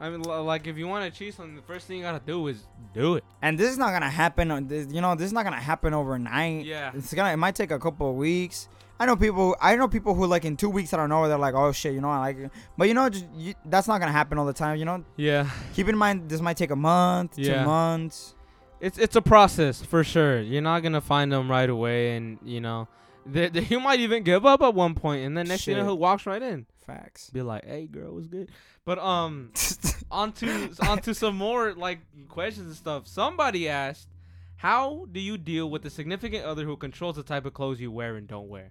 [0.00, 2.46] I mean, like, if you want to cheat something, the first thing you gotta do
[2.48, 3.24] is do it.
[3.42, 4.50] And this is not gonna happen.
[4.50, 6.64] Uh, you know, this is not gonna happen overnight.
[6.66, 6.90] Yeah.
[6.94, 7.32] It's gonna.
[7.32, 8.68] It might take a couple of weeks.
[8.98, 9.56] I know people.
[9.60, 11.20] I know people who like in two weeks I don't know.
[11.20, 12.50] Where they're like, oh shit, you know, I like it.
[12.76, 14.78] But you know, just you, that's not gonna happen all the time.
[14.78, 15.48] You know, Yeah.
[15.74, 17.60] keep in mind this might take a month, Yeah.
[17.60, 18.34] two months.
[18.80, 20.40] It's it's a process for sure.
[20.40, 22.88] You're not gonna find them right away, and you know,
[23.24, 25.88] they, you might even give up at one point, and then next thing you know,
[25.90, 27.30] he walks right in, Facts.
[27.30, 28.50] be like, "Hey, girl, what's good?"
[28.86, 29.50] But um,
[30.10, 33.06] onto onto some more like questions and stuff.
[33.06, 34.08] Somebody asked,
[34.56, 37.90] "How do you deal with a significant other who controls the type of clothes you
[37.90, 38.70] wear and don't wear?"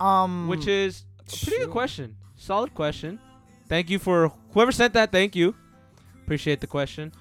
[0.00, 2.16] um, Which is a pretty good question.
[2.36, 3.18] Solid question.
[3.68, 5.12] Thank you for whoever sent that.
[5.12, 5.54] Thank you.
[6.24, 7.12] Appreciate the question.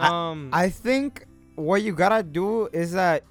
[0.00, 3.22] Um, I think what you gotta do is that,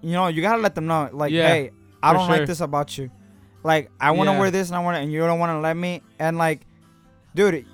[0.00, 1.70] you know, you gotta let them know, like, Yeah, hey,
[2.02, 2.36] I don't sure.
[2.38, 3.10] like this about you.
[3.62, 4.40] Like, I want to Yeah.
[4.40, 6.02] wear this and I want to, and you don't want to let me.
[6.18, 6.66] And like,
[7.34, 7.66] dude,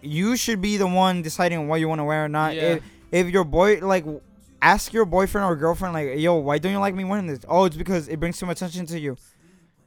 [0.00, 2.54] you should be the one deciding what you want to wear or not.
[2.54, 2.62] Yeah.
[2.62, 2.82] If,
[3.12, 4.04] if your boy, like,
[4.60, 7.40] ask your boyfriend or girlfriend, like, yo, why don't you like me wearing this?
[7.48, 9.16] Oh, it's because it brings too much attention to you.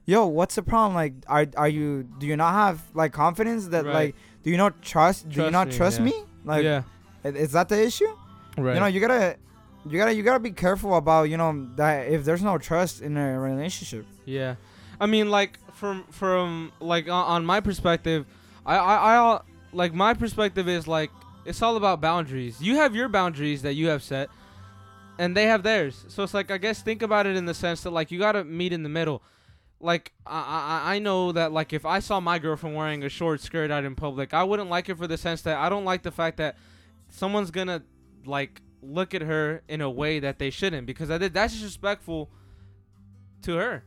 [0.06, 0.94] Yo, what's the problem?
[0.94, 2.04] Like, are are you?
[2.20, 3.94] Do you not have like confidence that Right.
[3.94, 4.16] like?
[4.44, 5.28] Do you not trust?
[5.28, 6.06] do you Trust not me, trust yeah.
[6.06, 6.14] me?
[6.44, 6.84] Like, yeah,
[7.24, 8.06] is that the issue?
[8.56, 8.76] right.
[8.76, 9.38] You know, you gotta,
[9.90, 13.18] you gotta, you gotta be careful about you know that if there's no trust in
[13.18, 14.06] a relationship.
[14.26, 14.56] Yeah,
[15.02, 18.28] I mean, like from from like on, on my perspective,
[18.66, 19.42] I I, I
[19.74, 21.12] like my perspective is like
[21.46, 22.60] it's all about boundaries.
[22.60, 24.30] You have your boundaries that you have set,
[25.20, 26.06] and they have theirs.
[26.08, 28.44] So it's like I guess think about it in the sense that like you gotta
[28.44, 29.22] meet in the middle.
[29.80, 33.42] Like I I I know that like if I saw my girlfriend wearing a short
[33.42, 36.04] skirt out in public, I wouldn't like it for the sense that I don't like
[36.04, 36.58] the fact that
[37.10, 37.84] someone's gonna
[38.26, 42.32] like look at her in a way that they shouldn't because I did that's disrespectful
[43.44, 43.84] to her.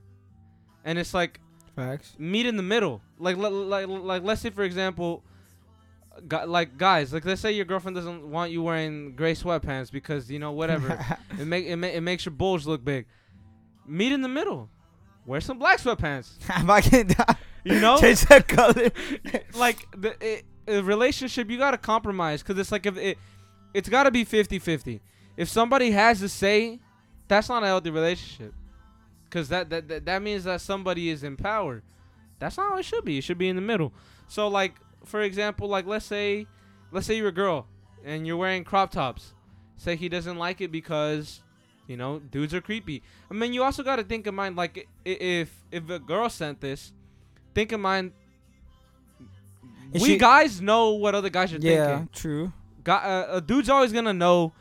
[0.85, 1.41] And it's like
[1.79, 2.15] Facts.
[2.19, 3.01] meet in the middle.
[3.19, 5.23] Like like like, like let's say for example,
[6.27, 10.31] gu- like guys, like let's say your girlfriend doesn't want you wearing gray sweatpants because
[10.31, 10.99] you know whatever
[11.39, 13.07] it make it, ma- it makes your bulge look big.
[13.87, 14.69] Meet in the middle.
[15.25, 16.31] Wear some black sweatpants.
[17.65, 18.91] You know, change that color.
[19.55, 23.19] like the it, a relationship, you gotta compromise because it's like if it,
[23.75, 25.01] it's gotta be 50-50.
[25.37, 26.79] If somebody has to say,
[27.27, 28.55] that's not a healthy relationship,
[29.29, 31.83] because that, that that that means that somebody is empowered.
[32.39, 33.19] That's not how it should be.
[33.19, 33.93] It should be in the middle.
[34.29, 34.75] So like
[35.05, 36.47] for example, like let's say,
[36.93, 37.67] let's say you're a girl
[38.05, 39.33] and you're wearing crop tops.
[39.77, 41.41] Say he doesn't like it because,
[41.87, 43.03] you know, dudes are creepy.
[43.31, 46.93] I mean, you also gotta think in mind like if if a girl sent this,
[47.55, 48.13] think in mind
[49.93, 52.09] Is we she- guys know what other guys are yeah, thinking.
[52.13, 52.53] true.
[52.85, 54.53] Guy, uh, a dude's always gonna know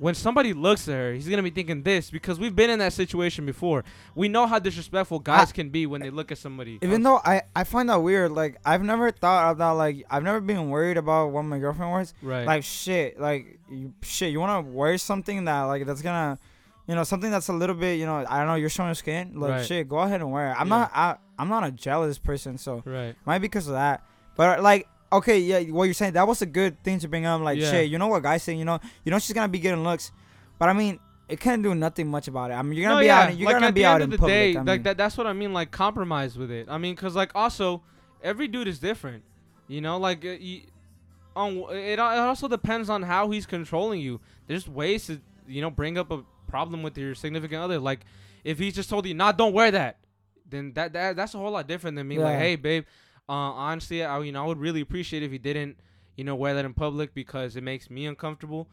[0.00, 1.12] when somebody looks at her.
[1.12, 3.84] He's gonna be thinking this because we've been in that situation before.
[4.14, 6.78] We know how disrespectful guys can be when they look at somebody.
[6.80, 8.32] Even though I I find that weird.
[8.32, 12.14] Like I've never thought about like I've never been worried about what my girlfriend wears.
[12.22, 13.20] right, Like shit.
[13.20, 14.32] Like you, shit.
[14.32, 16.38] You wanna wear something that like that's gonna.
[16.88, 18.56] You know something that's a little bit, you know, I don't know.
[18.56, 19.66] You're showing your skin, like Right.
[19.66, 19.88] shit.
[19.88, 20.56] Go ahead and wear it.
[20.58, 20.78] I'm Yeah.
[20.78, 24.02] not, I, I'm not a jealous person, so right, Might be because of that.
[24.34, 27.40] But like, okay, yeah, what you're saying that was a good thing to bring up.
[27.40, 27.70] Like, Yeah.
[27.70, 28.54] shit, you know what guys say?
[28.54, 30.12] You know, you know she's gonna be getting looks,
[30.58, 30.98] but I mean,
[31.28, 32.54] it can't do nothing much about it.
[32.54, 33.20] I mean, you're gonna no, be yeah.
[33.20, 33.36] out.
[33.36, 34.28] You're like gonna be out in public.
[34.28, 34.96] day, I like that.
[34.96, 35.52] That's what I mean.
[35.52, 36.66] Like compromise with it.
[36.68, 37.82] I mean, cause like also
[38.22, 39.22] every dude is different.
[39.68, 40.62] You know, like uh, you,
[41.36, 41.92] on it.
[41.92, 44.20] It also depends on how he's controlling you.
[44.46, 47.78] There's ways to you know bring up a problem with your significant other.
[47.78, 48.00] Like,
[48.44, 49.98] if he just told you, "Nah, don't wear that,"
[50.48, 52.18] then that, that that's a whole lot different than me.
[52.18, 52.84] Like, hey, babe,
[53.30, 55.76] uh, honestly, I you know I would really appreciate if you didn't,
[56.16, 58.68] you know, wear that in public because it makes me uncomfortable.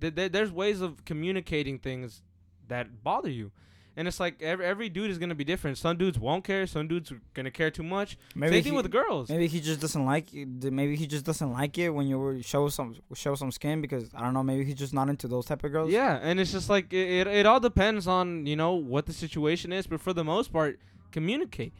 [0.00, 2.22] Th- th- there's ways of communicating things
[2.68, 3.52] that bother you.
[3.94, 5.76] And it's like every, every dude is gonna be different.
[5.76, 6.66] Some dudes won't care.
[6.66, 8.16] Some dudes are gonna care too much.
[8.34, 9.28] Maybe Same thing he- with girls.
[9.28, 10.46] Maybe he just doesn't like th-
[10.80, 14.20] Maybe he just doesn't like it when you show some show some skin because I
[14.24, 14.42] don't know.
[14.42, 15.90] Maybe he's just not into those type of girls.
[15.92, 19.12] Yeah, and it's just like it, it, it all depends on you know what the
[19.12, 20.80] situation is, but for the most part,
[21.10, 21.74] communicate,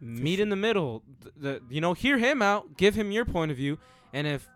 [0.00, 1.02] meet in the middle.
[1.22, 3.78] Th- The, you know, hear him out, give him your point of view,
[4.12, 4.48] and if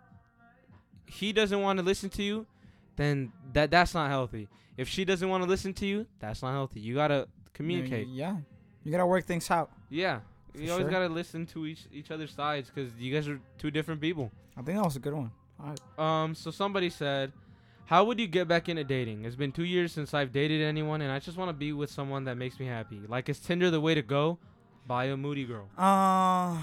[1.06, 2.46] he doesn't want to listen to you,
[2.96, 4.48] then that that's not healthy.
[4.76, 6.80] If she doesn't want to listen to you, that's not healthy.
[6.80, 8.08] You gotta communicate.
[8.08, 8.36] Yeah,
[8.84, 9.70] you gotta work things out.
[9.90, 10.20] Yeah,
[10.54, 10.90] For you always sure.
[10.90, 14.30] gotta listen to each each other's sides because you guys are two different people.
[14.56, 15.30] I think that was a good one.
[15.98, 17.32] Um, so somebody said,
[17.86, 19.24] "How would you get back into dating?
[19.24, 21.90] It's been two years since I've dated anyone, and I just want to be with
[21.90, 23.00] someone that makes me happy.
[23.08, 24.38] Like, is Tinder the way to go?
[24.88, 25.68] Buy a moody girl.
[25.78, 26.56] Uh,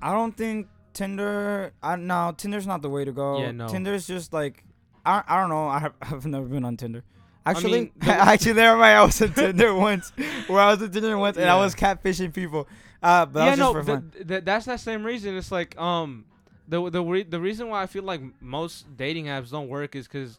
[0.00, 1.72] I don't think Tinder.
[1.82, 3.38] I no, Tinder's not the way to go.
[3.40, 3.68] Yeah, no.
[3.68, 4.64] Tinder's just like
[5.06, 5.22] I.
[5.28, 5.68] I don't know.
[5.68, 7.04] I have I've never been on Tinder.
[7.44, 10.12] Actually, mean, the- actually, there my I was on Tinder once.
[10.46, 12.68] Where I was on Tinder once, and I was catfishing people.
[13.02, 14.10] Uh, but yeah, was just no, for fun.
[14.14, 15.36] th- th- that's that same reason.
[15.36, 16.24] It's like, um,
[16.68, 20.06] the the re- the reason why I feel like most dating apps don't work is
[20.06, 20.38] because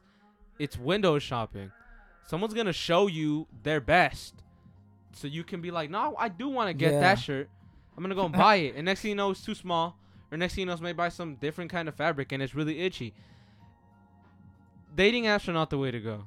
[0.58, 1.72] it's window shopping.
[2.26, 4.34] Someone's gonna show you their best,
[5.14, 7.00] so you can be like, no, I do want to get Yeah.
[7.02, 7.50] that shirt.
[7.96, 9.96] I'm gonna go and buy it, and next thing you know, it's too small.
[10.32, 12.56] Or next thing you know, it's made by some different kind of fabric, and it's
[12.56, 13.14] really itchy.
[14.96, 16.24] Dating apps are not the way to go,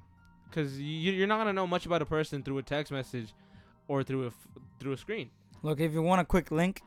[0.48, 3.32] because you, you're not gonna know much about a person through a text message,
[3.88, 4.48] or through a f-
[4.80, 5.30] through a screen.
[5.62, 6.82] Look, if you want a quick link,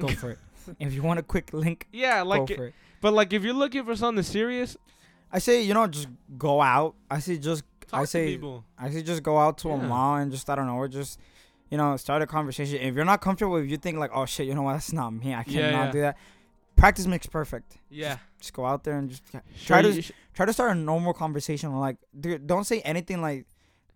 [0.00, 0.38] go for it.
[0.78, 2.74] If you want a quick link, Yeah, like go for it.
[3.00, 4.76] But like, if you're looking for something serious,
[5.32, 6.94] I say you know just go out.
[7.10, 8.38] I say just talk I say.
[8.78, 11.18] I say just go out to a mall and just I don't know, or just
[11.70, 12.76] you know start a conversation.
[12.80, 15.10] If you're not comfortable, if you think like oh shit, you know what, that's not
[15.10, 15.34] me.
[15.34, 15.90] I cannot Yeah, yeah.
[15.92, 16.16] do that.
[16.76, 17.78] Practice makes perfect.
[17.90, 19.24] Yeah, Just go out there and just
[19.66, 21.74] try Sure, to sh- try to start a normal conversation.
[21.76, 23.46] Like dude, don't say anything like.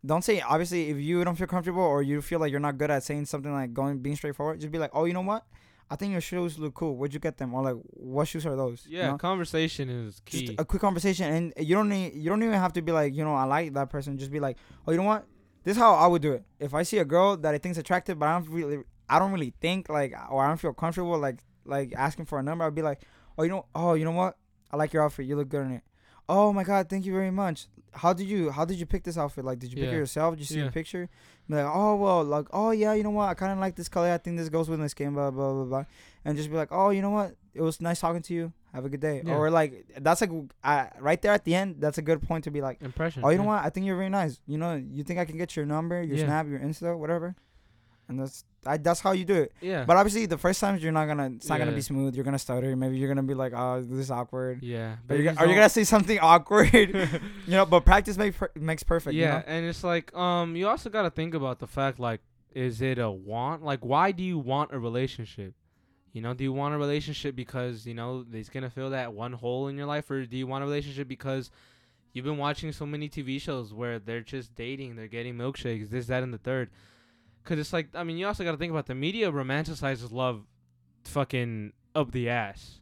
[0.04, 2.90] Don't say obviously if you don't feel comfortable or you feel like you're not good
[2.90, 4.58] at saying something like going being straightforward.
[4.60, 5.44] Just be like, oh, you know what?
[5.92, 6.96] I think your shoes look cool.
[6.96, 7.52] Where'd you get them?
[7.52, 8.86] Or like, what shoes are those?
[8.88, 9.10] You yeah.
[9.10, 9.18] know?
[9.18, 10.46] Conversation is key.
[10.46, 13.14] just a quick conversation and you don't need you don't even have to be like
[13.14, 15.26] you know i like that person just be like oh you know what
[15.64, 17.78] this is how i would do it if i see a girl that i think's
[17.78, 18.78] attractive but i don't really
[19.08, 22.42] i don't really think like or i don't feel comfortable like like asking for a
[22.42, 23.02] number i'd be like
[23.36, 24.38] oh you know oh you know what
[24.70, 25.82] i like your outfit you look good in it
[26.28, 29.18] oh my god thank you very much how did you how did you pick this
[29.18, 29.44] outfit?
[29.44, 29.92] Like did you pick Yeah.
[29.92, 30.34] it yourself?
[30.34, 30.64] Did you see Yeah.
[30.66, 31.08] the picture?
[31.48, 33.28] Be like oh well like oh yeah you know what?
[33.28, 34.10] I kind of like this color.
[34.10, 35.84] I think this goes with my skin blah blah blah blah.
[36.24, 37.34] And just be like oh you know what?
[37.54, 38.52] It was nice talking to you.
[38.72, 39.22] Have a good day.
[39.24, 39.34] Yeah.
[39.36, 40.30] or like that's like
[40.64, 43.22] uh, right there at the end that's a good point to be like Impression.
[43.24, 43.62] oh you know what?
[43.62, 44.40] I think you're very nice.
[44.46, 47.34] You know you think i can get your number your snap your insta whatever?
[48.08, 49.84] And that's I, that's how you do it Yeah.
[49.84, 52.38] but obviously the first times you're not gonna it's not gonna be smooth you're gonna
[52.38, 54.96] stutter maybe you're gonna be like oh this is awkward yeah.
[55.08, 58.36] are you, just gonna, are you gonna say something awkward you know but practice make
[58.36, 59.44] per- makes perfect yeah, you know?
[59.46, 62.20] and it's like um, you also gotta think about the fact like,
[62.54, 63.64] is it a want?
[63.64, 65.54] Like, why do you want a relationship?
[66.12, 69.32] You know, do you want a relationship because you know it's gonna fill that one
[69.32, 71.50] hole in your life, or do you want a relationship because
[72.12, 76.06] you've been watching so many TV shows where they're just dating, they're getting milkshakes, this,
[76.06, 76.70] that, and the third?
[77.42, 80.44] Because it's like, I mean, you also gotta think about the media romanticizes love,
[81.04, 82.80] fucking up the ass.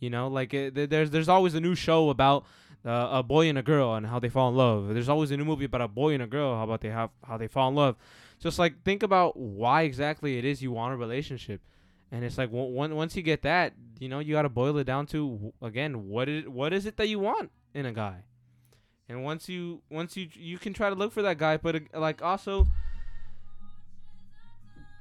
[0.00, 2.44] You know, like it, there's there's always a new show about
[2.84, 4.94] uh, a boy and a girl and how they fall in love.
[4.94, 7.10] There's always a new movie about a boy and a girl, how about they have
[7.26, 7.96] how they fall in love.
[8.40, 11.60] It's like think about why exactly it is you want a relationship,
[12.12, 14.84] and it's like one, once you get that, you know, you got to boil it
[14.84, 18.22] down to again what is what is it that you want in a guy,
[19.08, 21.98] and once you once you you can try to look for that guy, but uh,
[21.98, 22.68] like also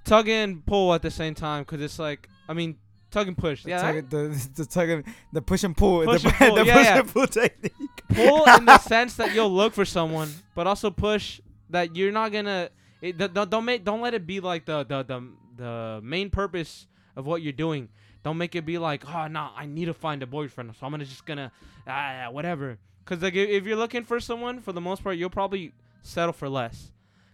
[0.08, 2.78] tug and pull at the same time because it's like I mean
[3.12, 6.24] tug and push, The yeah, tug, the, the tug and the push and pull Push
[6.24, 7.00] the, and pull, the yeah, push yeah.
[7.00, 11.42] and pull technique pull in the sense that you'll look for someone, but also push
[11.70, 12.70] that you're not gonna.
[13.02, 15.22] It, don't- don't don't make don't let it be like the the the
[15.58, 17.90] the main purpose of what you're doing.
[18.24, 20.92] Don't make it be like, oh no, I need to find a boyfriend, so I'm
[20.92, 21.52] gonna just gonna
[21.88, 22.78] ah whatever.
[23.06, 26.34] Cause like if if you're looking for someone, for the most part, you'll probably settle
[26.34, 26.92] for less,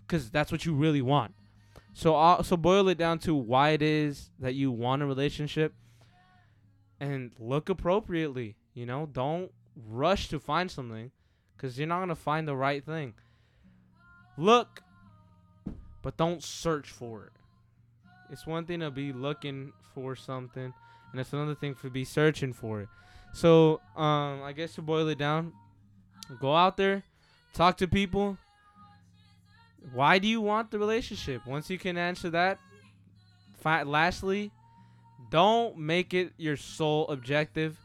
[0.08, 1.34] cause that's what you really want.
[1.94, 5.74] So uh, so boil it down to why it is that you want a relationship,
[7.00, 8.56] and look appropriately.
[8.74, 9.52] You know, don't
[9.88, 11.12] rush to find something
[11.56, 13.14] because you're not gonna find the right thing.
[14.38, 14.82] Look,
[16.02, 17.32] but don't search for it.
[18.32, 20.74] It's one thing to be looking for something,
[21.12, 22.90] and it's another thing to be searching for it.
[23.34, 25.54] So, um, I guess to boil it down,
[26.40, 27.04] go out there,
[27.54, 28.38] talk to people,
[29.92, 31.46] Why do you want the relationship?
[31.46, 32.60] Once you can answer that,
[33.60, 34.52] fi- lastly,
[35.30, 37.78] don't make it your sole objective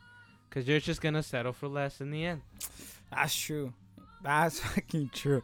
[0.49, 2.43] because you're just going to settle for less in the end.
[3.11, 3.73] That's true.
[4.23, 5.43] That's fucking true.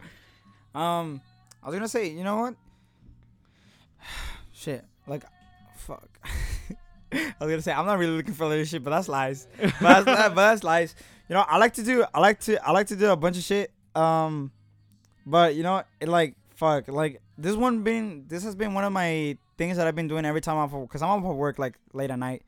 [0.74, 1.20] Um,
[1.62, 2.54] I was gonna say, you know what?
[4.52, 5.24] Shit, like,
[5.76, 6.08] fuck.
[7.12, 9.46] I was gonna say I'm not really looking for a relationship, but that's lies.
[9.60, 10.94] But that's, that, but that's lies.
[11.28, 13.38] You know, I like to do, I like to, I like to do a bunch
[13.38, 13.70] of shit.
[13.94, 14.50] Um,
[15.24, 18.92] but you know, it like, fuck, like this one been, this has been one of
[18.92, 21.74] my things that I've been doing every time I'm, because I'm off of work like
[21.92, 22.42] late at night,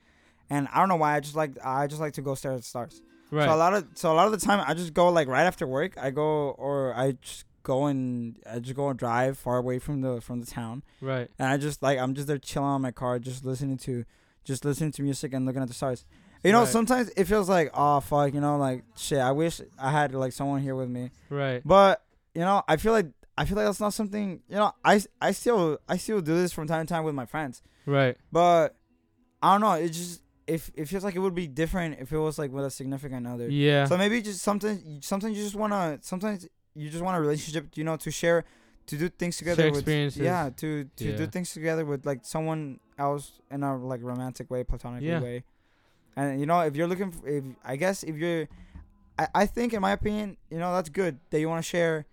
[0.50, 2.58] and I don't know why I just like, I just like to go stare at
[2.58, 3.02] the stars.
[3.30, 3.46] Right.
[3.46, 5.44] So a lot of so a lot of the time I just go like right
[5.46, 5.98] after work.
[5.98, 10.00] I go or I just go and I just go and drive far away from
[10.00, 11.28] the from the town, right.
[11.38, 14.04] and I just like I'm just there chilling on my car, just listening to
[14.44, 16.04] just listening to music and looking at the stars.
[16.44, 16.68] You know, Right.
[16.68, 19.18] sometimes it feels like oh fuck, you know, like shit.
[19.18, 21.62] I wish I had like someone here with me, Right.
[21.64, 23.06] but you know, I feel like
[23.38, 24.40] I feel like that's not something.
[24.48, 27.26] You know, I I still I still do this from time to time with my
[27.26, 27.62] friends.
[27.84, 28.16] Right.
[28.32, 28.74] But
[29.42, 29.72] I don't know.
[29.74, 32.64] It just if it feels like it would be different if it was like with
[32.64, 33.48] a significant other.
[33.48, 33.84] Yeah.
[33.86, 37.84] So maybe just sometimes sometimes you just wanna sometimes you just want a relationship, you
[37.84, 38.44] know, to share
[38.86, 40.22] to do things together Share with experiences.
[40.22, 41.16] yeah, to to Yeah.
[41.16, 45.20] do things together with like someone else in a like romantic way, platonic Yeah.
[45.20, 45.44] way.
[46.16, 48.48] And you know, if you're looking for, if I guess if you're
[49.18, 52.06] I, I think in my opinion, you know, that's good that you want to share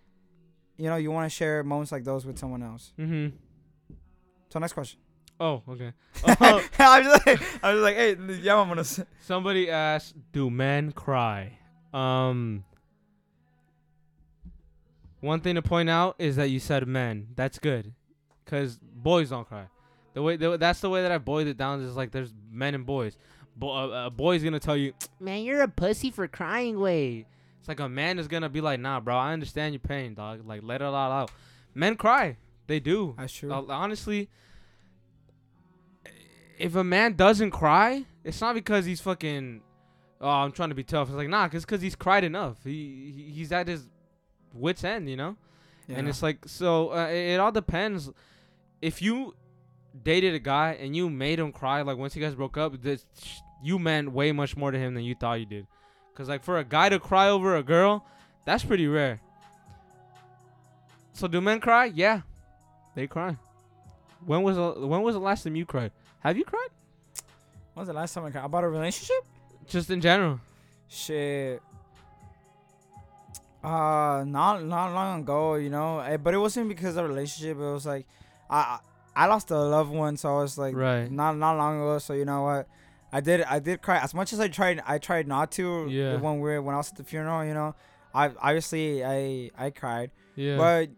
[0.78, 2.94] you know, you want to share moments like those with someone else.
[3.00, 3.36] mm-hmm.
[4.50, 5.00] So next question.
[5.40, 5.94] Oh, okay.
[6.42, 8.84] Oh, I'm just like I'm just like, hey, yeah, I'm gonna.
[9.22, 11.58] somebody asked, "Do men cry?"
[11.94, 12.64] Um.
[15.22, 17.30] One thing to point out is that you said men.
[17.36, 17.94] That's good,
[18.46, 19.68] cause boys don't cry.
[20.14, 22.76] The way the, that's the way that I boiled it down is like there's men
[22.76, 23.18] and boys.
[23.56, 27.26] Bo- a, a boy's gonna tell you, "Man, you're a pussy for crying." Way.
[27.64, 30.46] It's like a man is gonna be like, "Nah, bro, I understand your pain, dog.
[30.46, 31.32] Like let it all out."
[31.74, 32.36] Men cry.
[32.68, 33.16] They do.
[33.18, 33.54] That's true.
[33.54, 34.30] Uh, honestly,
[36.60, 39.62] if a man doesn't cry, it's not because he's fucking.
[40.20, 41.08] Oh, I'm trying to be tough.
[41.08, 42.58] It's like nah, cause, cause he's cried enough.
[42.66, 43.88] He, he he's at his
[44.54, 45.38] wits end, you know.
[45.88, 46.00] Yeah.
[46.00, 46.92] And it's like so.
[46.92, 48.10] Uh, it, it all depends.
[48.82, 49.36] If you
[50.04, 53.06] dated a guy and you made him cry, like once you guys broke up, this
[53.64, 55.66] you meant way much more to him than you thought you did.
[56.16, 58.06] Cause like for a guy to cry over a girl,
[58.46, 59.20] that's pretty rare.
[61.14, 61.86] So do men cry?
[61.86, 62.22] Yeah,
[62.96, 63.38] they cry.
[64.26, 65.92] When was the, when was the last time you cried?
[66.20, 66.70] Have you cried?
[67.76, 69.18] Was the last time I cried about a relationship?
[69.68, 70.40] Just in general.
[70.88, 71.62] Shit.
[73.64, 77.58] Uh, not not long ago, you know, eh, but it wasn't because of a relationship.
[77.58, 78.06] It was like,
[78.50, 78.80] I
[79.16, 81.10] I lost a loved one, so I was like, Right.
[81.10, 81.98] not not long ago.
[82.00, 82.68] So you know what,
[83.14, 84.82] I did I did cry as much as I tried.
[84.86, 85.88] I tried not to.
[85.90, 86.18] Yeah.
[86.18, 87.76] When we when I was at the funeral, you know,
[88.14, 90.58] I obviously I I cried, Yeah.
[90.58, 90.90] but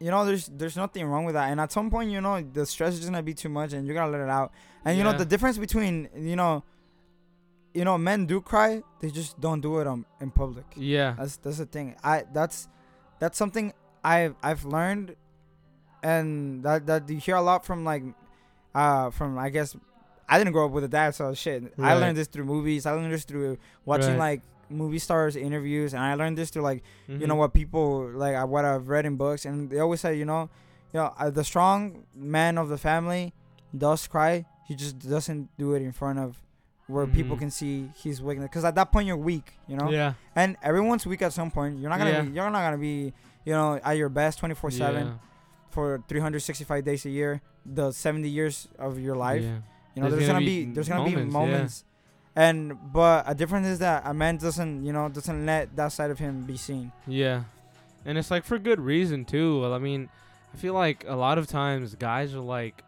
[0.00, 1.50] you know, there's there's nothing wrong with that.
[1.50, 3.92] And at some point, you know, the stress is gonna be too much, and you
[3.94, 4.52] gotta let it out.
[4.84, 6.64] And you know, the difference between you know,
[7.74, 10.66] you know, men do cry, they just don't do it um in public.
[10.76, 11.14] yeah.
[11.18, 11.96] That's that's the thing.
[12.04, 12.68] I that's
[13.20, 13.72] that's something
[14.04, 15.14] I've I've learned,
[16.02, 18.02] and that that you hear a lot from like,
[18.74, 19.76] uh, from I guess
[20.28, 21.72] I didn't grow up with a dad, so shit.
[21.78, 22.86] I learned this through movies.
[22.86, 24.18] I learned this through watching Right.
[24.18, 27.38] like movie stars interviews, and I learned this through like you know Mhm.
[27.38, 30.48] what people like uh, what I've read in books, and they always say you know,
[30.92, 33.34] you know uh, the strong man of the family
[33.76, 34.46] does cry.
[34.66, 36.40] He just doesn't do it in front of
[36.86, 37.40] where people Mhm.
[37.40, 38.48] can see his weakness.
[38.48, 39.90] Because at that point you're weak, you know.
[39.90, 40.14] Yeah.
[40.36, 41.78] And everyone's weak at some point.
[41.78, 42.22] You're not gonna Yeah.
[42.22, 43.12] be, you're not gonna be
[43.44, 45.18] you know at your best 24 seven
[45.70, 49.42] for 365 days a year, the 70 years of your life.
[49.42, 49.58] Yeah.
[49.94, 51.38] You know, There's there's, gonna gonna, be there's gonna moments, be yeah.
[51.38, 51.84] moments.
[52.34, 56.10] And but a difference is that a man doesn't you know doesn't let that side
[56.10, 56.92] of him be seen.
[57.06, 57.44] Yeah.
[58.06, 59.60] And it's like for good reason too.
[59.60, 60.08] Well, I mean,
[60.52, 62.82] I feel like a lot of times guys are like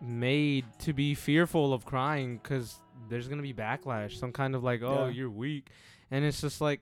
[0.00, 2.76] made to be fearful of crying cuz
[3.08, 5.10] there's going to be backlash, some kind of like, "Oh, Yeah.
[5.12, 5.68] you're weak."
[6.10, 6.80] And it's just like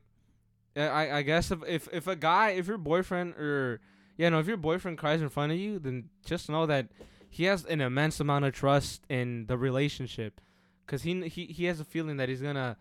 [0.76, 3.80] I I- I guess if if if a guy, if your boyfriend or
[4.18, 6.88] yeah, no, if your boyfriend cries in front of you, then just know that
[7.28, 10.40] he has an immense amount of trust in the relationship
[10.86, 12.76] cuz he he he has a feeling that he's going to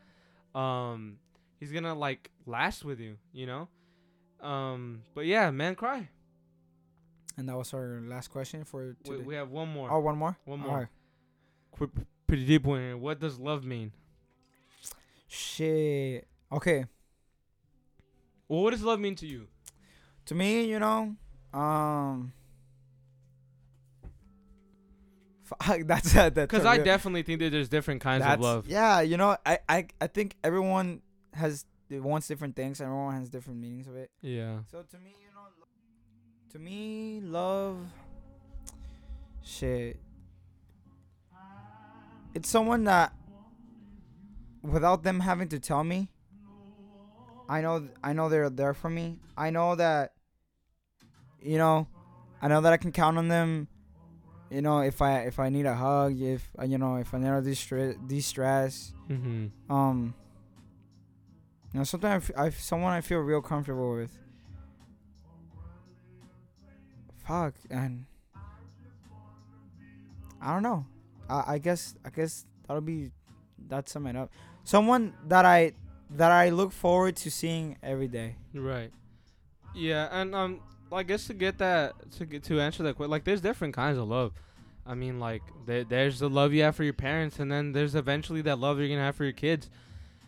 [0.60, 1.18] um
[1.60, 3.68] he's to like last with you, you know?
[4.42, 6.10] Um, but yeah, man cry.
[7.38, 9.24] And that was our last question for today.
[9.24, 9.92] we have one more.
[9.92, 10.38] oh, one more.
[10.46, 10.72] One more.
[10.72, 10.88] Alright.
[11.78, 11.92] Qu-
[12.28, 13.02] pretty deep one.
[13.02, 13.92] What does love mean?
[15.28, 16.28] Shit.
[16.52, 16.86] Okay.
[18.48, 19.48] Well, what does love mean to you?
[20.28, 21.16] To me, you know,
[21.54, 22.34] um.
[25.46, 26.34] Fuck, that's that.
[26.34, 28.68] Because I definitely think that there's different kinds of love.
[28.68, 31.02] Yeah, you know, I, I I think everyone
[31.34, 32.80] has wants different things.
[32.80, 34.10] and Everyone has different meanings of it.
[34.22, 34.60] Yeah.
[34.72, 35.68] So to me, you know, lo-
[36.54, 37.78] To me, love.
[39.44, 40.00] Shit.
[42.34, 43.14] It's someone that,
[44.62, 46.10] without them having to tell me,
[47.48, 49.20] I know I know they're there for me.
[49.38, 50.14] I know that.
[51.42, 51.88] You know,
[52.42, 53.68] I know that I can count on them.
[54.50, 57.18] You know, if I if I need a hug, if uh, you know if I
[57.18, 59.72] need to de-stress, de-stress Mm-hmm.
[59.72, 60.14] um
[61.74, 64.12] you know sometimes I, f- I f- someone I feel real comfortable with
[67.24, 68.06] fuck and
[70.42, 70.86] I don't know
[71.30, 73.12] I, I guess I guess that'll be
[73.68, 74.32] that sum it up
[74.64, 75.74] someone that I
[76.12, 78.92] that I look forward to seeing every day Right.
[79.74, 83.24] Yeah, and um, I guess to get that to get to answer that question, like
[83.24, 84.34] there's different kinds of love.
[84.86, 87.96] I mean, like there, there's the love you have for your parents, and then there's
[87.96, 89.70] eventually that love you're gonna have for your kids.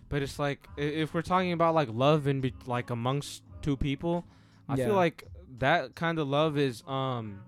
[0.09, 4.25] But it's like if we're talking about like love in be- like amongst two people,
[4.67, 4.85] I Yeah.
[4.87, 5.25] feel like
[5.59, 7.39] that kind of love is um,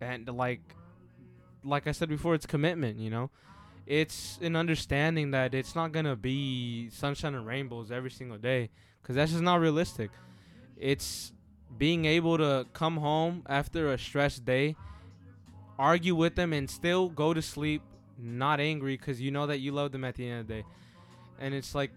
[0.00, 0.60] and like,
[1.64, 2.98] like I said before, it's commitment.
[2.98, 3.30] You know,
[3.86, 8.70] it's an understanding that it's not gonna be sunshine and rainbows every single day,
[9.02, 10.10] cause that's just not realistic.
[10.76, 11.32] It's
[11.80, 14.76] being able to come home after a stressed day,
[15.78, 17.80] argue with them, and still go to sleep
[18.18, 20.64] not angry, cause you know that you love them at the end of the day.
[21.40, 21.90] And it's like,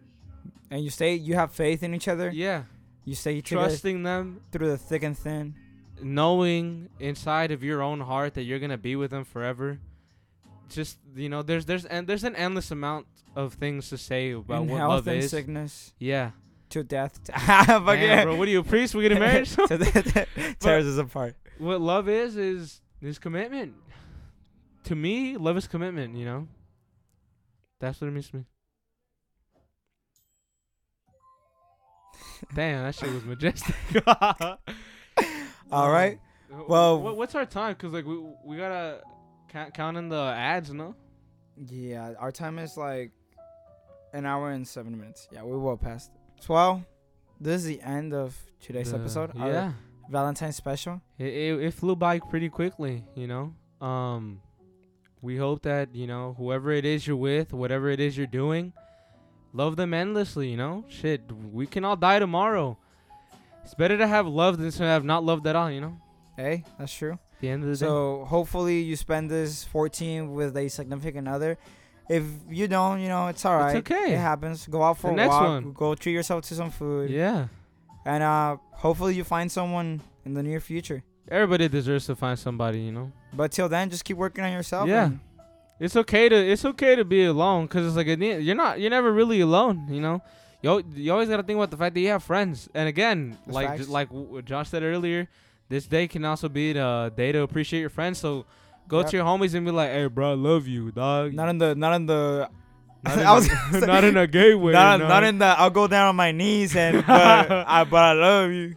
[0.72, 2.64] and you say you have faith in each other yeah,
[3.04, 5.54] you stay together trusting them, through the thick and thin
[6.02, 9.80] knowing inside of your own heart that you're gonna be with them forever.
[10.70, 13.06] Just you know, there's there's and there's an endless amount
[13.36, 15.30] of things to say about in what health love and is.
[15.30, 16.32] sickness Yeah,
[16.74, 18.94] to death Damn, bro, what are you a priest?
[18.96, 19.48] We getting married?
[19.48, 20.28] So that-
[20.60, 23.74] tears us apart what love is is is commitment.
[24.86, 26.16] To me, love is commitment.
[26.18, 26.48] You know,
[27.80, 28.46] that's what it means to me.
[32.56, 33.76] Damn, that shit was majestic.
[35.72, 36.20] all right
[36.68, 37.76] Well- what, what's our time?
[37.76, 39.02] Cause like we we gotta
[39.50, 40.96] count, count in the ads, no?
[41.70, 43.12] Yeah, our time is like
[44.14, 45.28] an hour and seven minutes.
[45.32, 46.10] Yeah, we will pass.
[46.44, 46.84] So, well,
[47.40, 49.32] this is the end of today's The- episode.
[49.36, 49.72] Yeah,
[50.10, 51.02] Valentine's special.
[51.18, 53.04] it, it it flew by pretty quickly.
[53.16, 53.54] You know,
[53.86, 54.42] um,
[55.22, 58.74] we hope that you know whoever it is you're with, whatever it is you're doing,
[59.54, 60.50] love them endlessly.
[60.50, 62.78] You know, shit, we can all die tomorrow.
[63.64, 65.72] It's better to have love than to have not loved at all.
[65.72, 65.98] You know,
[66.36, 67.14] Hey, that's true.
[67.14, 67.86] at the end of the day.
[67.88, 71.58] So, hopefully, you spend this 14 with a significant other.
[72.10, 73.78] If you don't, you know, it's all right.
[73.78, 74.14] okay.
[74.14, 74.68] It happens.
[74.68, 75.42] Go out for The a walk.
[75.42, 75.72] one.
[75.74, 77.10] Go treat yourself to some food.
[77.10, 77.48] Yeah,
[78.06, 81.04] And uh, hopefully, you find someone in the near future.
[81.30, 82.80] everybody deserves to find somebody.
[82.82, 83.12] You know.
[83.34, 84.88] But till then, just keep working on yourself.
[84.90, 85.12] Yeah.
[85.80, 89.12] It's okay to it's okay to be alone because it's like you're not you're never
[89.12, 89.88] really alone.
[89.90, 90.22] You know,
[90.62, 92.70] you you always gotta think about the fact that you have friends.
[92.74, 95.28] And again, That's like just like w- Josh said earlier,
[95.70, 98.20] this day can also be the day to appreciate your friends.
[98.20, 98.46] So
[98.88, 99.10] go Yep.
[99.10, 101.76] to your homies and be like, "Hey, bro, I love you, dog." Not in the,
[101.76, 102.50] not in the,
[103.04, 104.72] Not in, I was a, not in a gay way.
[104.74, 105.08] not, no.
[105.08, 105.46] not in the.
[105.46, 108.76] I'll go down on my knees and, but I, but I love you.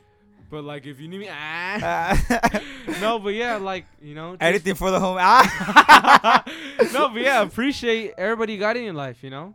[0.49, 2.17] But like, if you need me, ah.
[2.29, 2.59] Uh,
[3.01, 5.19] no, but yeah, like you know, anything for the home.
[5.21, 6.45] Ah.
[6.93, 9.23] no, but yeah, appreciate everybody you got in your life.
[9.23, 9.55] You know.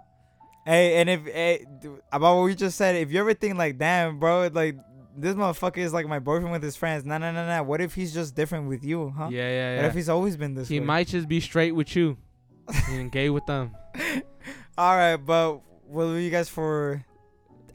[0.65, 1.65] Hey, and if hey,
[2.11, 4.75] about what we just said, if you ever think like, damn, bro, like
[5.17, 7.05] this motherfucker is like my boyfriend with his friends.
[7.05, 7.63] Nah, nah, nah, nah.
[7.63, 9.29] What if he's just different with you, huh?
[9.31, 9.75] Yeah, yeah, yeah.
[9.77, 10.75] What if he's always been this way?
[10.75, 10.85] He way?
[10.85, 12.17] might just be straight with you
[12.89, 13.75] and gay with them.
[14.77, 17.03] All right, but we'll leave you guys for,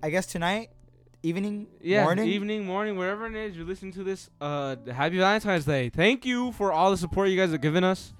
[0.03, 0.71] I guess tonight,
[1.23, 2.29] evening, Yeah, morning.
[2.29, 4.31] evening, morning, wherever it is you're listening to this.
[4.41, 5.91] Uh, happy Valentine's Day!
[5.91, 8.13] Thank you for all the support you guys have given us.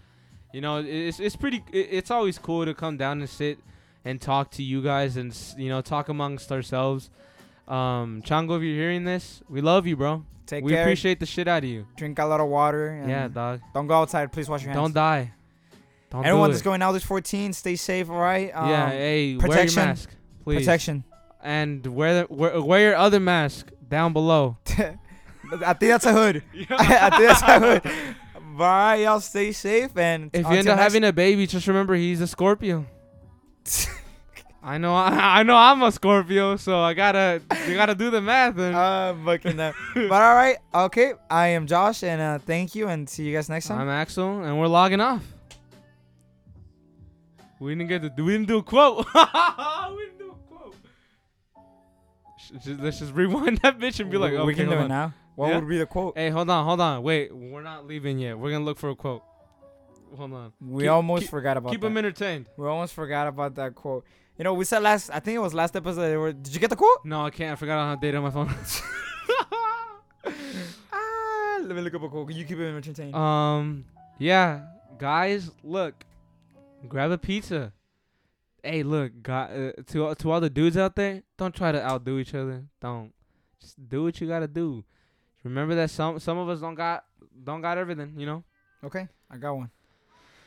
[0.53, 1.63] You know, it's it's pretty.
[1.73, 3.59] It's always cool to come down and sit
[4.05, 7.11] and talk to you guys and you know talk amongst ourselves.
[7.69, 10.25] Um, Chango, if you're hearing this, we love you, bro.
[10.47, 10.65] Take care.
[10.65, 10.83] we care.
[10.83, 11.87] appreciate the shit out of you.
[11.97, 12.91] Drink a lot of water.
[12.91, 13.61] And Yeah, dog.
[13.75, 14.33] Don't go outside.
[14.33, 14.83] Please wash your hands.
[14.83, 15.33] Don't die.
[16.11, 18.09] Don't Everyone do that's going out this 14, stay safe.
[18.09, 18.51] All right.
[18.55, 19.85] Um, yeah, hey, wear your protection.
[19.85, 20.11] mask,
[20.45, 20.59] please.
[20.61, 21.05] protection.
[21.43, 24.57] And wear, the, wear wear your other mask down below.
[24.69, 26.43] I think that's a hood.
[26.71, 27.83] I think that's a hood.
[28.57, 31.67] But all right, y'all stay safe and If you end up having a baby, just
[31.67, 32.87] remember he's a Scorpio.
[34.69, 35.09] I know, I,
[35.41, 38.59] I know, I'm a Scorpio, so I gotta, you gotta do the math.
[38.59, 39.77] And I'm fucking up.
[39.95, 41.15] But all right, okay.
[41.31, 43.79] I am Josh, and uh, thank you, and see you guys next time.
[43.81, 45.23] I'm Axel, and we're logging off.
[47.61, 49.07] We didn't get to, we didn't do a quote.
[49.15, 50.75] we didn't do a quote.
[52.63, 55.15] Just- let's just rewind that bitch and be like, we can do it now.
[55.37, 55.59] What Yeah?
[55.59, 56.17] would be the quote?
[56.19, 58.39] Hey, hold on, hold on, wait, we're not leaving yet.
[58.39, 59.23] We're gonna look for a quote.
[60.17, 60.53] Hold on.
[60.61, 61.87] We keep- almost keep- forgot about Keep that.
[61.89, 62.47] them entertained.
[62.57, 64.05] we almost forgot about that quote.
[64.39, 65.11] You know, we said last.
[65.11, 66.01] I think it was last episode.
[66.03, 67.05] They were, did you get the quote?
[67.05, 67.53] No, I can't.
[67.53, 68.55] I forgot I don't have data on my phone.
[70.93, 72.33] Ah, Let me look up a quote.
[72.33, 73.15] You keep it entertained.
[73.15, 73.85] Um,
[74.19, 74.67] yeah,
[74.99, 76.05] guys, look,
[76.89, 77.73] grab a pizza.
[78.63, 82.19] Hey, look, guy, uh, to to all the dudes out there, don't try to outdo
[82.19, 82.65] each other.
[82.81, 83.13] Don't.
[83.61, 84.85] Just do what you gotta do.
[85.45, 87.05] Remember that some some of us don't got
[87.45, 88.15] don't got everything.
[88.19, 88.45] You know.
[88.85, 89.71] Okay, I got one.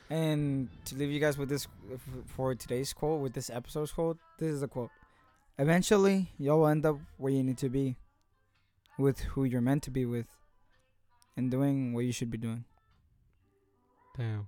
[0.10, 1.68] And to leave you guys with this
[2.26, 4.90] for today's quote, with this episode's quote, this is the quote.
[5.60, 7.98] Eventually, you'll end up where you need to be,
[8.98, 10.28] with who you're meant to be with,
[11.38, 12.64] and doing what you should be doing.
[14.18, 14.48] Damn.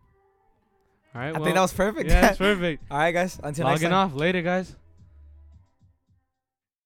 [1.13, 1.27] All right.
[1.27, 2.09] I well, think that was perfect.
[2.09, 2.83] yeah, that's perfect.
[2.89, 3.39] All right, guys.
[3.43, 3.89] Until next time.
[3.89, 4.11] Logging time.
[4.11, 4.75] off later, guys.